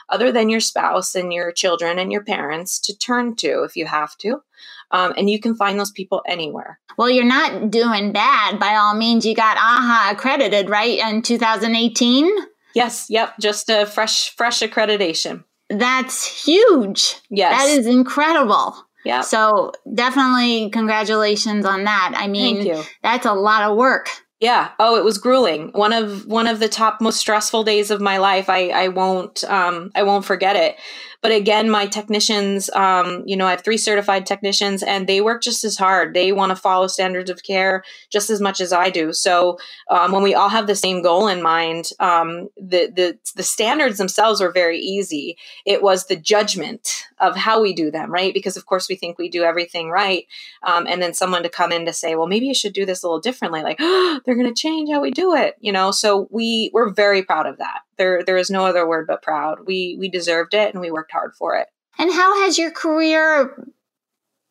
other 0.07 0.31
than 0.31 0.49
your 0.49 0.59
spouse 0.59 1.15
and 1.15 1.33
your 1.33 1.51
children 1.51 1.97
and 1.97 2.11
your 2.11 2.23
parents 2.23 2.79
to 2.81 2.95
turn 2.95 3.35
to 3.37 3.63
if 3.63 3.75
you 3.75 3.87
have 3.87 4.15
to. 4.19 4.43
Um, 4.91 5.13
and 5.17 5.31
you 5.31 5.39
can 5.39 5.55
find 5.55 5.79
those 5.79 5.91
people 5.91 6.21
anywhere. 6.27 6.79
Well, 6.95 7.09
you're 7.09 7.25
not 7.25 7.71
doing 7.71 8.11
bad 8.11 8.59
by 8.59 8.75
all 8.75 8.93
means. 8.93 9.25
You 9.25 9.33
got 9.33 9.57
AAHA 9.57 10.11
accredited, 10.11 10.69
right, 10.69 10.99
in 10.99 11.23
2018? 11.23 12.29
Yes, 12.75 13.07
yep, 13.09 13.33
just 13.39 13.69
a 13.69 13.87
fresh, 13.87 14.35
fresh 14.35 14.59
accreditation. 14.59 15.43
That's 15.71 16.45
huge. 16.45 17.15
Yes. 17.29 17.57
That 17.59 17.69
is 17.79 17.87
incredible. 17.87 18.75
Yeah. 19.03 19.21
So 19.21 19.71
definitely 19.93 20.69
congratulations 20.69 21.65
on 21.65 21.85
that. 21.85 22.13
I 22.15 22.27
mean, 22.27 22.83
that's 23.01 23.25
a 23.25 23.33
lot 23.33 23.63
of 23.63 23.77
work. 23.77 24.09
Yeah. 24.39 24.71
Oh, 24.79 24.97
it 24.97 25.03
was 25.03 25.17
grueling. 25.19 25.69
One 25.73 25.93
of 25.93 26.25
one 26.25 26.47
of 26.47 26.59
the 26.59 26.67
top 26.67 26.99
most 26.99 27.19
stressful 27.19 27.63
days 27.63 27.91
of 27.91 28.01
my 28.01 28.17
life. 28.17 28.49
I 28.49 28.69
I 28.69 28.87
won't 28.87 29.43
um 29.45 29.91
I 29.95 30.03
won't 30.03 30.25
forget 30.25 30.55
it. 30.55 30.75
But 31.21 31.31
again, 31.31 31.69
my 31.69 31.85
technicians, 31.85 32.69
um, 32.71 33.23
you 33.27 33.37
know, 33.37 33.45
I 33.45 33.51
have 33.51 33.63
three 33.63 33.77
certified 33.77 34.25
technicians 34.25 34.81
and 34.81 35.07
they 35.07 35.21
work 35.21 35.43
just 35.43 35.63
as 35.63 35.77
hard. 35.77 36.13
They 36.13 36.31
want 36.31 36.49
to 36.49 36.55
follow 36.55 36.87
standards 36.87 37.29
of 37.29 37.43
care 37.43 37.83
just 38.09 38.29
as 38.31 38.41
much 38.41 38.59
as 38.59 38.73
I 38.73 38.89
do. 38.89 39.13
So 39.13 39.59
um, 39.89 40.11
when 40.11 40.23
we 40.23 40.33
all 40.33 40.49
have 40.49 40.65
the 40.65 40.75
same 40.75 41.03
goal 41.03 41.27
in 41.27 41.43
mind, 41.43 41.89
um, 41.99 42.49
the, 42.57 42.91
the, 42.93 43.17
the 43.35 43.43
standards 43.43 43.99
themselves 43.99 44.41
were 44.41 44.51
very 44.51 44.79
easy. 44.79 45.37
It 45.65 45.83
was 45.83 46.07
the 46.07 46.15
judgment 46.15 47.05
of 47.19 47.35
how 47.35 47.61
we 47.61 47.73
do 47.73 47.91
them, 47.91 48.11
right? 48.11 48.33
Because 48.33 48.57
of 48.57 48.65
course 48.65 48.89
we 48.89 48.95
think 48.95 49.19
we 49.19 49.29
do 49.29 49.43
everything 49.43 49.89
right. 49.89 50.25
Um, 50.63 50.87
and 50.87 51.01
then 51.01 51.13
someone 51.13 51.43
to 51.43 51.49
come 51.49 51.71
in 51.71 51.85
to 51.85 51.93
say, 51.93 52.15
well, 52.15 52.27
maybe 52.27 52.47
you 52.47 52.55
should 52.55 52.73
do 52.73 52.85
this 52.85 53.03
a 53.03 53.05
little 53.05 53.21
differently. 53.21 53.61
Like, 53.61 53.77
oh, 53.79 54.21
they're 54.25 54.35
going 54.35 54.51
to 54.51 54.59
change 54.59 54.89
how 54.89 55.01
we 55.01 55.11
do 55.11 55.35
it, 55.35 55.55
you 55.59 55.71
know? 55.71 55.91
So 55.91 56.27
we, 56.31 56.71
we're 56.73 56.89
very 56.89 57.21
proud 57.21 57.45
of 57.45 57.59
that. 57.59 57.81
There, 58.01 58.23
there 58.23 58.37
is 58.37 58.49
no 58.49 58.65
other 58.65 58.87
word 58.87 59.05
but 59.05 59.21
proud. 59.21 59.59
We, 59.67 59.95
we 59.99 60.09
deserved 60.09 60.55
it 60.55 60.73
and 60.73 60.81
we 60.81 60.89
worked 60.89 61.11
hard 61.11 61.35
for 61.37 61.55
it. 61.55 61.67
And 61.99 62.11
how 62.11 62.43
has 62.43 62.57
your 62.57 62.71
career 62.71 63.63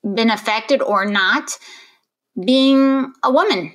been 0.04 0.30
affected 0.30 0.82
or 0.82 1.04
not 1.04 1.58
being 2.44 3.12
a 3.24 3.32
woman? 3.32 3.74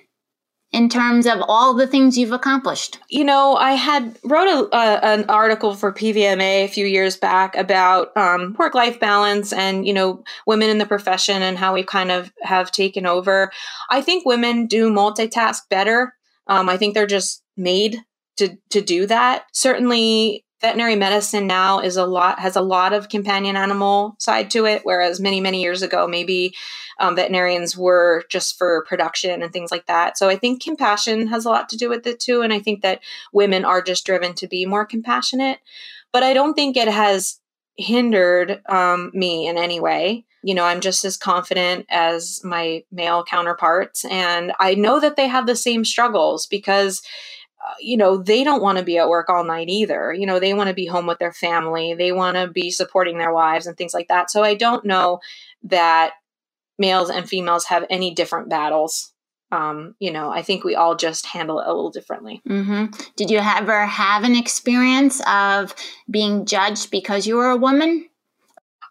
in 0.76 0.90
terms 0.90 1.26
of 1.26 1.42
all 1.48 1.74
the 1.74 1.88
things 1.88 2.18
you've 2.18 2.34
accomplished? 2.34 3.00
You 3.08 3.24
know, 3.24 3.56
I 3.56 3.72
had 3.72 4.18
wrote 4.26 4.68
a, 4.74 4.76
an 5.06 5.24
article 5.30 5.74
for 5.74 5.94
PVMA 5.94 6.66
a 6.66 6.68
few 6.68 6.86
years 6.86 7.16
back 7.16 7.56
about 7.56 8.16
um, 8.18 8.58
work 8.60 8.76
life 8.76 9.00
balance 9.00 9.54
and 9.54 9.88
you 9.88 9.94
know 9.94 10.22
women 10.46 10.70
in 10.70 10.78
the 10.78 10.86
profession 10.86 11.42
and 11.42 11.58
how 11.58 11.74
we 11.74 11.84
kind 11.84 12.12
of 12.12 12.30
have 12.42 12.72
taken 12.72 13.06
over. 13.06 13.52
I 13.90 14.02
think 14.02 14.26
women 14.26 14.68
do 14.68 14.92
multitask 14.92 15.62
better. 15.70 16.14
Um, 16.48 16.68
I 16.68 16.76
think 16.76 16.94
they're 16.94 17.08
just 17.08 17.42
made 17.56 18.02
to 18.38 18.58
to 18.70 18.82
do 18.82 19.06
that. 19.08 19.46
Certainly, 19.54 20.46
veterinary 20.62 20.96
medicine 20.96 21.46
now 21.46 21.80
is 21.80 21.98
a 21.98 22.06
lot 22.06 22.40
has 22.40 22.56
a 22.56 22.62
lot 22.62 22.92
of 22.92 23.10
companion 23.10 23.56
animal 23.56 24.16
side 24.20 24.50
to 24.50 24.66
it 24.66 24.82
whereas 24.84 25.20
many 25.20 25.40
many 25.42 25.62
years 25.62 25.82
ago 25.82 26.08
maybe 26.08 26.56
um, 27.00 27.16
veterinarians 27.16 27.78
were 27.78 28.24
just 28.30 28.58
for 28.58 28.86
production 28.88 29.44
and 29.44 29.52
things 29.52 29.72
like 29.72 29.86
that. 29.88 30.18
So 30.18 30.30
i 30.30 30.36
think 30.36 30.64
compassion 30.64 31.28
has 31.28 31.46
a 31.46 31.50
lot 31.50 31.70
to 31.70 31.78
do 31.78 31.90
with 31.90 32.08
it 32.08 32.20
too 32.20 32.42
and 32.42 32.52
i 32.54 32.60
think 32.60 32.82
that 32.82 33.02
women 33.34 33.66
are 33.66 33.82
just 33.82 34.06
driven 34.06 34.34
to 34.36 34.48
be 34.48 34.66
more 34.66 34.86
compassionate. 34.86 35.60
But 36.12 36.24
i 36.24 36.34
don't 36.34 36.56
think 36.56 36.78
it 36.78 36.88
has 36.88 37.40
hindered 37.78 38.62
um, 38.70 39.12
me 39.14 39.48
in 39.48 39.58
any 39.58 39.80
way. 39.80 40.26
You 40.42 40.56
know 40.56 40.66
i'm 40.66 40.80
just 40.80 41.04
as 41.06 41.18
confident 41.18 41.86
as 41.90 42.40
my 42.44 42.84
male 42.92 43.24
counterparts 43.24 44.06
and 44.06 44.54
i 44.60 44.74
know 44.74 45.00
that 45.00 45.16
they 45.16 45.28
have 45.28 45.48
the 45.48 45.56
same 45.56 45.84
struggles 45.84 46.48
because 46.48 47.02
you 47.80 47.98
know, 47.98 48.18
they 48.18 48.44
don't 48.44 48.62
want 48.62 48.78
to 48.78 48.84
be 48.84 48.98
at 48.98 49.10
work 49.10 49.30
all 49.30 49.44
night 49.44 49.70
either. 49.70 50.14
You 50.14 50.26
know, 50.26 50.40
they 50.40 50.54
want 50.54 50.68
to 50.70 50.74
be 50.74 50.86
home 50.86 51.08
with 51.08 51.20
their 51.20 51.34
family. 51.34 51.94
They 51.94 52.12
want 52.12 52.38
to 52.38 52.48
be 52.48 52.72
supporting 52.72 53.18
their 53.18 53.34
wives 53.34 53.68
and 53.68 53.78
things 53.78 53.94
like 53.94 54.08
that. 54.08 54.32
So 54.32 54.44
I 54.44 54.56
don't 54.56 54.86
know 54.86 55.20
that 55.64 56.14
males 56.78 57.10
and 57.10 57.28
females 57.28 57.66
have 57.66 57.86
any 57.90 58.14
different 58.14 58.50
battles. 58.50 59.12
Um, 59.52 59.96
you 60.00 60.12
know, 60.12 60.32
I 60.32 60.42
think 60.42 60.64
we 60.64 60.76
all 60.76 60.96
just 60.96 61.26
handle 61.26 61.60
it 61.60 61.68
a 61.68 61.74
little 61.74 61.92
differently. 61.92 62.42
Mm-hmm. 62.48 62.86
Did 63.16 63.30
you 63.30 63.38
ever 63.38 63.86
have 63.86 64.24
an 64.24 64.36
experience 64.36 65.22
of 65.28 65.76
being 66.10 66.46
judged 66.46 66.92
because 66.92 67.28
you 67.28 67.36
were 67.36 67.52
a 67.52 67.58
woman? 67.58 68.10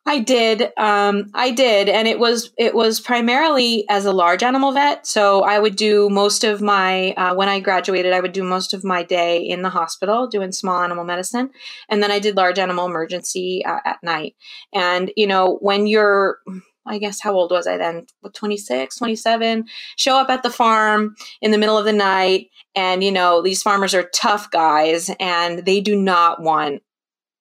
I 0.07 0.19
did. 0.19 0.71
Um, 0.77 1.31
I 1.33 1.51
did, 1.51 1.88
and 1.88 2.07
it 2.07 2.19
was 2.19 2.53
it 2.59 2.75
was 2.75 3.01
primarily 3.01 3.88
as 3.88 4.05
a 4.05 4.12
large 4.12 4.43
animal 4.43 4.73
vet. 4.73 5.07
So 5.07 5.40
I 5.43 5.59
would 5.59 5.77
do 5.77 6.11
most 6.11 6.45
of 6.45 6.61
my 6.61 7.12
uh, 7.12 7.35
when 7.35 7.49
I 7.49 7.61
graduated, 7.61 8.12
I 8.12 8.21
would 8.21 8.33
do 8.33 8.43
most 8.43 8.75
of 8.75 8.85
my 8.85 9.03
day 9.03 9.38
in 9.38 9.62
the 9.62 9.71
hospital 9.71 10.27
doing 10.27 10.53
small 10.53 10.83
animal 10.83 11.05
medicine, 11.05 11.51
and 11.88 12.03
then 12.03 12.11
I 12.11 12.19
did 12.19 12.37
large 12.37 12.59
animal 12.59 12.85
emergency 12.85 13.64
uh, 13.64 13.81
at 13.87 14.03
night. 14.03 14.37
And 14.75 15.11
you 15.17 15.27
know, 15.27 15.57
when 15.62 15.87
you're 15.87 16.40
I 16.87 16.99
guess 16.99 17.21
how 17.21 17.33
old 17.33 17.51
was 17.51 17.67
I 17.67 17.79
then? 17.79 18.07
26, 18.31 18.97
27. 18.97 19.64
Show 19.97 20.17
up 20.17 20.29
at 20.29 20.43
the 20.43 20.51
farm 20.51 21.14
in 21.40 21.51
the 21.51 21.59
middle 21.59 21.79
of 21.79 21.87
the 21.87 21.95
night. 21.95 22.51
And, 22.75 23.03
you 23.03 23.11
know, 23.11 23.40
these 23.40 23.62
farmers 23.62 23.95
are 23.95 24.11
tough 24.14 24.51
guys 24.51 25.11
and 25.19 25.64
they 25.64 25.81
do 25.81 25.97
not 25.97 26.43
want 26.43 26.83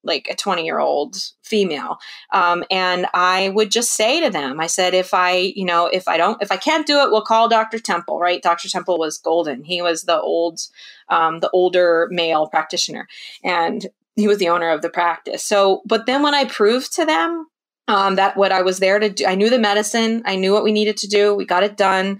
like 0.03 0.27
a 0.29 0.35
20 0.35 0.65
year 0.65 0.79
old 0.79 1.17
female. 1.41 1.97
Um, 2.31 2.63
and 2.71 3.05
i 3.13 3.49
would 3.49 3.71
just 3.71 3.91
say 3.91 4.21
to 4.23 4.29
them 4.29 4.59
i 4.59 4.67
said 4.67 4.93
if 4.93 5.13
i 5.13 5.31
you 5.55 5.65
know 5.65 5.87
if 5.87 6.07
i 6.07 6.17
don't 6.17 6.41
if 6.41 6.51
i 6.51 6.57
can't 6.57 6.87
do 6.87 6.99
it 6.99 7.11
we'll 7.11 7.21
call 7.21 7.47
dr 7.49 7.77
temple 7.79 8.19
right? 8.19 8.41
Dr 8.41 8.69
temple 8.69 8.97
was 8.97 9.17
golden. 9.17 9.63
He 9.63 9.81
was 9.81 10.03
the 10.03 10.19
old 10.19 10.61
um, 11.09 11.39
the 11.41 11.49
older 11.51 12.07
male 12.11 12.47
practitioner 12.47 13.07
and 13.43 13.87
he 14.15 14.27
was 14.27 14.37
the 14.37 14.49
owner 14.49 14.69
of 14.69 14.81
the 14.81 14.89
practice. 14.89 15.43
So 15.43 15.81
but 15.85 16.05
then 16.05 16.23
when 16.23 16.33
i 16.33 16.45
proved 16.45 16.93
to 16.95 17.05
them 17.05 17.47
um, 17.87 18.15
that 18.15 18.37
what 18.37 18.51
i 18.51 18.61
was 18.61 18.79
there 18.79 18.99
to 18.99 19.09
do 19.09 19.25
i 19.25 19.35
knew 19.35 19.49
the 19.49 19.59
medicine 19.59 20.23
i 20.25 20.35
knew 20.35 20.53
what 20.53 20.63
we 20.63 20.71
needed 20.71 20.97
to 20.97 21.07
do 21.07 21.35
we 21.35 21.45
got 21.45 21.63
it 21.63 21.77
done 21.77 22.19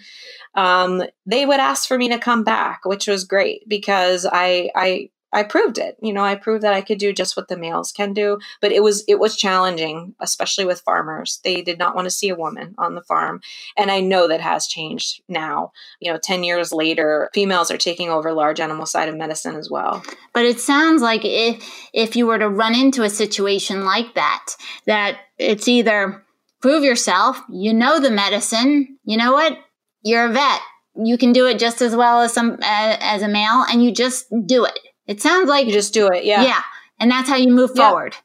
um, 0.56 1.02
they 1.26 1.46
would 1.46 1.60
ask 1.60 1.88
for 1.88 1.98
me 1.98 2.10
to 2.10 2.19
come 2.19 2.43
back 2.43 2.86
which 2.86 3.08
was 3.08 3.24
great 3.24 3.67
because 3.67 4.28
i 4.32 4.69
i 4.76 5.10
I 5.34 5.41
proved 5.41 5.80
it. 5.80 5.98
You 6.00 6.13
know, 6.13 6.24
I 6.24 6.36
proved 6.36 6.63
that 6.63 6.76
I 6.76 6.82
could 6.82 7.00
do 7.00 7.12
just 7.12 7.36
what 7.36 7.48
the 7.48 7.58
males 7.58 7.91
can 7.91 8.13
do, 8.13 8.38
but 8.62 8.72
it 8.72 8.84
was 8.84 9.04
it 9.08 9.19
was 9.19 9.36
challenging, 9.36 10.13
especially 10.19 10.63
with 10.63 10.82
farmers. 10.82 11.39
They 11.43 11.62
did 11.63 11.80
not 11.80 11.96
want 11.96 12.06
to 12.06 12.12
see 12.12 12.30
a 12.30 12.36
woman 12.36 12.76
on 12.78 12.93
the 12.93 13.02
farm, 13.02 13.41
and 13.76 13.89
I 13.89 14.00
know 14.00 14.28
that 14.28 14.41
has 14.41 14.67
changed 14.67 15.22
now. 15.28 15.72
You 16.00 16.13
know, 16.13 16.19
10 16.22 16.43
years 16.43 16.72
later, 16.72 17.30
females 17.34 17.72
are 17.72 17.78
taking 17.78 18.10
over 18.10 18.32
large 18.32 18.60
animal 18.60 18.86
side 18.86 19.10
of 19.10 19.17
medicine 19.17 19.56
as 19.56 19.72
well. 19.72 20.04
But 20.34 20.46
it 20.46 20.60
sounds 20.60 21.02
like 21.02 21.22
if 21.26 21.67
if 21.93 22.15
you 22.15 22.28
were 22.28 22.39
to 22.39 22.50
run 22.50 22.76
into 22.76 23.02
a 23.02 23.10
situation 23.10 23.86
like 23.86 24.13
that, 24.13 24.46
that 24.86 25.17
it's 25.39 25.67
either 25.67 26.24
prove 26.62 26.84
yourself, 26.84 27.41
you 27.50 27.74
know 27.74 28.00
the 28.00 28.12
medicine, 28.12 29.00
you 29.04 29.17
know 29.17 29.34
what? 29.34 29.58
You're 30.04 30.26
a 30.26 30.32
vet. 30.32 30.62
You 30.96 31.17
can 31.17 31.34
do 31.34 31.48
it 31.48 31.58
just 31.58 31.82
as 31.82 31.96
well 31.96 32.22
as 32.22 32.34
some 32.34 32.52
uh, 32.62 32.98
as 33.00 33.24
a 33.24 33.28
male 33.28 33.65
and 33.67 33.84
you 33.84 33.91
just 33.91 34.28
do 34.46 34.63
it 34.65 34.78
it 35.07 35.21
sounds 35.21 35.49
like 35.49 35.65
you 35.65 35.73
just 35.73 35.93
do 35.93 36.07
it. 36.07 36.23
Yeah. 36.25 36.43
Yeah. 36.43 36.61
And 36.99 37.11
that's 37.11 37.29
how 37.29 37.35
you 37.35 37.51
move 37.51 37.71
yeah. 37.75 37.89
forward. 37.89 38.15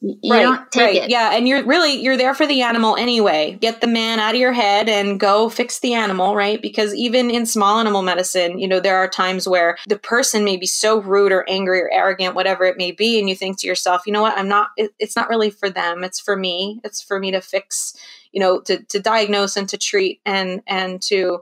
You 0.00 0.32
right, 0.32 0.42
don't 0.42 0.70
take 0.70 0.82
right. 0.82 0.96
it. 0.96 1.10
Yeah, 1.10 1.34
and 1.34 1.48
you're 1.48 1.64
really 1.64 1.94
you're 2.00 2.16
there 2.16 2.32
for 2.32 2.46
the 2.46 2.62
animal 2.62 2.94
anyway. 2.94 3.58
Get 3.60 3.80
the 3.80 3.88
man 3.88 4.20
out 4.20 4.34
of 4.34 4.40
your 4.40 4.52
head 4.52 4.88
and 4.88 5.18
go 5.18 5.48
fix 5.48 5.80
the 5.80 5.94
animal, 5.94 6.36
right? 6.36 6.62
Because 6.62 6.94
even 6.94 7.32
in 7.32 7.46
small 7.46 7.80
animal 7.80 8.02
medicine, 8.02 8.60
you 8.60 8.68
know, 8.68 8.78
there 8.78 8.96
are 8.96 9.08
times 9.08 9.48
where 9.48 9.76
the 9.88 9.98
person 9.98 10.44
may 10.44 10.56
be 10.56 10.66
so 10.66 11.00
rude 11.00 11.32
or 11.32 11.44
angry 11.48 11.80
or 11.80 11.90
arrogant, 11.92 12.36
whatever 12.36 12.64
it 12.64 12.76
may 12.76 12.92
be, 12.92 13.18
and 13.18 13.28
you 13.28 13.34
think 13.34 13.58
to 13.58 13.66
yourself, 13.66 14.02
you 14.06 14.12
know 14.12 14.22
what? 14.22 14.38
I'm 14.38 14.46
not. 14.46 14.68
It, 14.76 14.92
it's 15.00 15.16
not 15.16 15.28
really 15.28 15.50
for 15.50 15.68
them. 15.68 16.04
It's 16.04 16.20
for 16.20 16.36
me. 16.36 16.80
It's 16.84 17.02
for 17.02 17.18
me 17.18 17.32
to 17.32 17.40
fix. 17.40 17.96
You 18.30 18.38
know, 18.38 18.60
to 18.60 18.80
to 18.84 19.00
diagnose 19.00 19.56
and 19.56 19.68
to 19.70 19.76
treat 19.76 20.20
and 20.24 20.62
and 20.68 21.02
to 21.02 21.40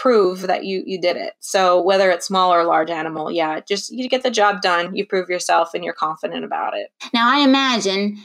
prove 0.00 0.40
that 0.42 0.64
you 0.64 0.82
you 0.86 0.98
did 0.98 1.16
it. 1.16 1.34
So 1.40 1.80
whether 1.82 2.10
it's 2.10 2.26
small 2.26 2.54
or 2.54 2.64
large 2.64 2.88
animal, 2.90 3.30
yeah, 3.30 3.60
just 3.60 3.92
you 3.92 4.08
get 4.08 4.22
the 4.22 4.30
job 4.30 4.62
done, 4.62 4.96
you 4.96 5.04
prove 5.04 5.28
yourself 5.28 5.74
and 5.74 5.84
you're 5.84 5.92
confident 5.92 6.42
about 6.42 6.74
it. 6.74 6.90
Now 7.12 7.30
I 7.30 7.40
imagine 7.40 8.16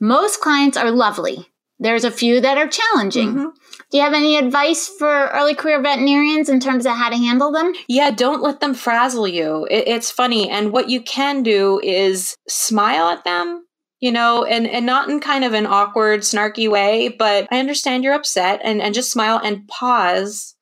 most 0.00 0.40
clients 0.40 0.76
are 0.76 0.90
lovely. 0.90 1.46
there's 1.78 2.04
a 2.04 2.10
few 2.10 2.40
that 2.40 2.58
are 2.58 2.68
challenging. 2.68 3.28
Mm-hmm. 3.30 3.48
Do 3.90 3.98
you 3.98 4.02
have 4.02 4.14
any 4.14 4.36
advice 4.36 4.88
for 4.88 5.28
early 5.28 5.54
career 5.54 5.82
veterinarians 5.82 6.48
in 6.48 6.60
terms 6.60 6.86
of 6.86 6.92
how 6.92 7.10
to 7.10 7.16
handle 7.16 7.52
them? 7.52 7.72
Yeah, 7.88 8.10
don't 8.10 8.42
let 8.42 8.60
them 8.60 8.74
frazzle 8.74 9.28
you. 9.28 9.66
It, 9.70 9.88
it's 9.88 10.10
funny. 10.10 10.48
And 10.48 10.72
what 10.72 10.88
you 10.88 11.02
can 11.02 11.42
do 11.42 11.80
is 11.82 12.36
smile 12.48 13.08
at 13.08 13.24
them, 13.24 13.66
you 14.00 14.12
know, 14.12 14.44
and, 14.44 14.66
and 14.66 14.86
not 14.86 15.08
in 15.08 15.20
kind 15.20 15.44
of 15.44 15.52
an 15.52 15.66
awkward, 15.66 16.20
snarky 16.20 16.70
way, 16.70 17.08
but 17.08 17.48
I 17.50 17.58
understand 17.58 18.04
you're 18.04 18.14
upset 18.14 18.60
and, 18.64 18.80
and 18.80 18.94
just 18.94 19.12
smile 19.12 19.40
and 19.42 19.66
pause 19.68 20.54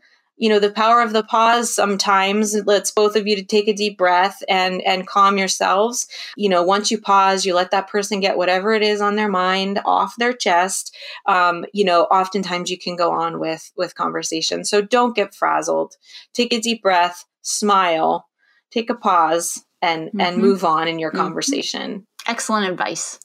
you 0.43 0.49
know 0.49 0.59
the 0.59 0.73
power 0.73 1.01
of 1.01 1.13
the 1.13 1.23
pause 1.23 1.73
sometimes 1.73 2.55
lets 2.67 2.91
both 2.91 3.15
of 3.15 3.27
you 3.27 3.37
to 3.37 3.45
take 3.45 3.69
a 3.69 3.73
deep 3.73 3.97
breath 3.97 4.43
and 4.49 4.83
and 4.83 5.07
calm 5.07 5.39
yourselves. 5.39 6.09
You 6.37 6.49
know 6.49 6.63
once 6.63 6.91
you 6.91 7.01
pause 7.01 7.47
you 7.47 7.55
let 7.55 7.71
that 7.71 7.89
person 7.89 8.21
get 8.21 8.37
whatever 8.37 8.73
it 8.73 8.83
is 8.83 9.01
on 9.01 9.17
their 9.17 9.31
mind 9.31 9.81
off 9.85 10.17
their 10.17 10.33
chest. 10.33 10.95
Um, 11.27 11.65
you 11.73 11.85
know 11.85 12.03
oftentimes 12.05 12.71
you 12.71 12.79
can 12.79 12.97
go 12.97 13.13
on 13.13 13.39
with 13.39 13.71
with 13.77 13.95
conversation. 13.95 14.65
So 14.65 14.83
don't 14.83 15.15
get 15.15 15.35
frazzled. 15.35 15.95
Take 16.35 16.53
a 16.53 16.61
deep 16.61 16.83
breath 16.83 17.25
smile 17.43 18.29
take 18.73 18.91
a 18.91 18.95
pause 18.95 19.65
and 19.81 20.09
mm-hmm. 20.09 20.21
and 20.21 20.39
move 20.39 20.65
on 20.65 20.89
in 20.89 20.99
your 20.99 21.11
mm-hmm. 21.11 21.21
conversation. 21.21 22.07
Excellent 22.27 22.71
advice. 22.71 23.21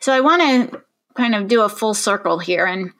So 0.00 0.12
i 0.12 0.20
want 0.20 0.42
to 0.42 0.82
kind 1.14 1.34
of 1.34 1.48
do 1.48 1.62
a 1.62 1.68
full 1.68 1.94
circle 1.94 2.38
here 2.38 2.64
and 2.64 2.92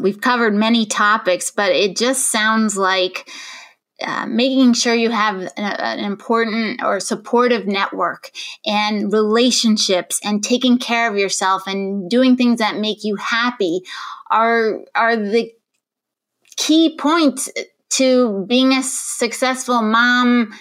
we've 0.00 0.20
covered 0.20 0.54
many 0.54 0.86
topics, 0.86 1.50
but 1.50 1.72
it 1.72 1.96
just 1.96 2.30
sounds 2.30 2.76
like 2.76 3.28
uh, 4.00 4.26
making 4.26 4.72
sure 4.72 4.94
you 4.94 5.10
have 5.10 5.42
a, 5.42 5.60
an 5.60 6.00
important 6.00 6.82
or 6.82 6.98
supportive 6.98 7.66
network 7.66 8.30
and 8.66 9.12
relationships 9.12 10.20
and 10.24 10.42
taking 10.42 10.78
care 10.78 11.08
of 11.08 11.16
yourself 11.16 11.66
and 11.66 12.10
doing 12.10 12.36
things 12.36 12.58
that 12.58 12.78
make 12.78 13.04
you 13.04 13.16
happy 13.16 13.82
are 14.30 14.80
are 14.94 15.16
the 15.16 15.52
key 16.56 16.96
points 16.96 17.48
to 17.90 18.44
being 18.48 18.72
a 18.72 18.82
successful 18.82 19.82
mom, 19.82 20.52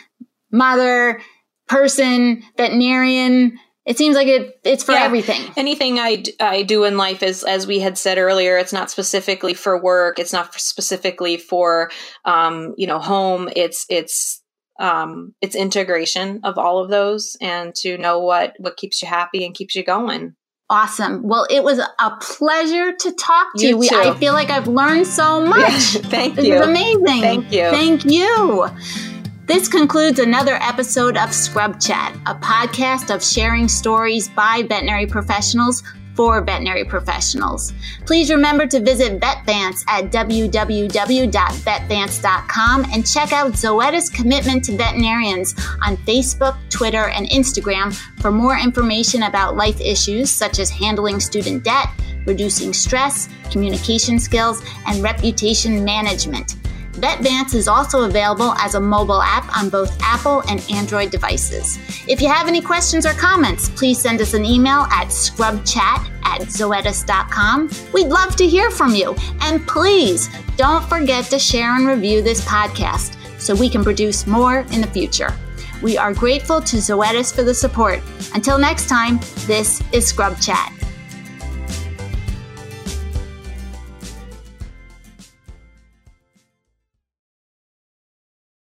mother, 0.51 1.21
person, 1.67 2.43
veterinarian, 2.57 3.57
it 3.85 3.97
seems 3.97 4.15
like 4.15 4.27
it 4.27 4.59
it's 4.63 4.83
for 4.83 4.91
yeah. 4.91 5.03
everything. 5.03 5.41
Anything 5.57 5.99
I, 5.99 6.23
I 6.39 6.63
do 6.63 6.83
in 6.83 6.97
life 6.97 7.23
is 7.23 7.43
as 7.43 7.65
we 7.65 7.79
had 7.79 7.97
said 7.97 8.17
earlier 8.17 8.57
it's 8.57 8.73
not 8.73 8.91
specifically 8.91 9.53
for 9.53 9.81
work 9.81 10.19
it's 10.19 10.33
not 10.33 10.53
specifically 10.59 11.37
for 11.37 11.89
um, 12.25 12.73
you 12.77 12.87
know 12.87 12.99
home 12.99 13.49
it's 13.55 13.85
it's 13.89 14.41
um, 14.79 15.35
it's 15.41 15.55
integration 15.55 16.41
of 16.43 16.57
all 16.57 16.83
of 16.83 16.89
those 16.89 17.37
and 17.41 17.73
to 17.75 17.97
know 17.97 18.19
what 18.19 18.53
what 18.59 18.77
keeps 18.77 19.01
you 19.01 19.07
happy 19.07 19.45
and 19.45 19.55
keeps 19.55 19.75
you 19.75 19.83
going. 19.83 20.35
Awesome. 20.69 21.23
Well 21.23 21.47
it 21.49 21.63
was 21.63 21.79
a 21.79 22.11
pleasure 22.21 22.93
to 22.93 23.11
talk 23.13 23.47
to 23.57 23.67
you, 23.67 23.83
you. 23.83 23.89
I 23.91 24.15
feel 24.15 24.33
like 24.33 24.49
i've 24.49 24.67
learned 24.67 25.07
so 25.07 25.45
much. 25.45 25.97
Thank 26.05 26.37
you. 26.37 26.55
it's 26.55 26.67
amazing. 26.67 27.21
Thank 27.21 27.51
you. 27.51 27.69
Thank 27.71 28.05
you 28.05 29.10
this 29.51 29.67
concludes 29.67 30.19
another 30.19 30.57
episode 30.61 31.17
of 31.17 31.33
Scrub 31.33 31.77
Chat, 31.77 32.15
a 32.25 32.33
podcast 32.35 33.13
of 33.13 33.21
sharing 33.21 33.67
stories 33.67 34.29
by 34.29 34.63
veterinary 34.69 35.05
professionals 35.05 35.83
for 36.15 36.39
veterinary 36.39 36.85
professionals. 36.85 37.73
Please 38.05 38.31
remember 38.31 38.65
to 38.65 38.79
visit 38.79 39.19
VetVance 39.19 39.83
at 39.89 40.05
www.vetvance.com 40.05 42.85
and 42.93 43.05
check 43.05 43.33
out 43.33 43.51
Zoetis 43.51 44.09
Commitment 44.13 44.63
to 44.63 44.77
Veterinarians 44.77 45.53
on 45.85 45.97
Facebook, 45.97 46.55
Twitter, 46.69 47.09
and 47.09 47.27
Instagram 47.27 47.93
for 48.21 48.31
more 48.31 48.57
information 48.57 49.23
about 49.23 49.57
life 49.57 49.81
issues 49.81 50.31
such 50.31 50.59
as 50.59 50.69
handling 50.69 51.19
student 51.19 51.65
debt, 51.65 51.89
reducing 52.25 52.71
stress, 52.71 53.27
communication 53.51 54.17
skills, 54.17 54.63
and 54.87 55.03
reputation 55.03 55.83
management. 55.83 56.55
VetVance 57.01 57.55
is 57.55 57.67
also 57.67 58.03
available 58.03 58.53
as 58.59 58.75
a 58.75 58.79
mobile 58.79 59.21
app 59.21 59.57
on 59.57 59.69
both 59.69 59.97
Apple 60.01 60.43
and 60.47 60.63
Android 60.71 61.09
devices. 61.09 61.79
If 62.07 62.21
you 62.21 62.29
have 62.29 62.47
any 62.47 62.61
questions 62.61 63.05
or 63.05 63.13
comments, 63.13 63.69
please 63.69 63.99
send 63.99 64.21
us 64.21 64.35
an 64.35 64.45
email 64.45 64.81
at 64.91 65.07
scrubchat 65.07 66.09
at 66.23 66.41
zoetis.com. 66.41 67.71
We'd 67.91 68.07
love 68.07 68.35
to 68.35 68.47
hear 68.47 68.69
from 68.69 68.93
you. 68.93 69.15
And 69.41 69.67
please 69.67 70.29
don't 70.57 70.87
forget 70.87 71.25
to 71.25 71.39
share 71.39 71.75
and 71.75 71.87
review 71.87 72.21
this 72.21 72.45
podcast 72.45 73.17
so 73.39 73.55
we 73.55 73.69
can 73.69 73.83
produce 73.83 74.27
more 74.27 74.59
in 74.71 74.81
the 74.81 74.87
future. 74.87 75.35
We 75.81 75.97
are 75.97 76.13
grateful 76.13 76.61
to 76.61 76.77
Zoetis 76.77 77.33
for 77.33 77.41
the 77.41 77.55
support. 77.55 78.01
Until 78.35 78.59
next 78.59 78.87
time, 78.87 79.19
this 79.47 79.81
is 79.91 80.07
Scrub 80.07 80.39
Chat. 80.39 80.80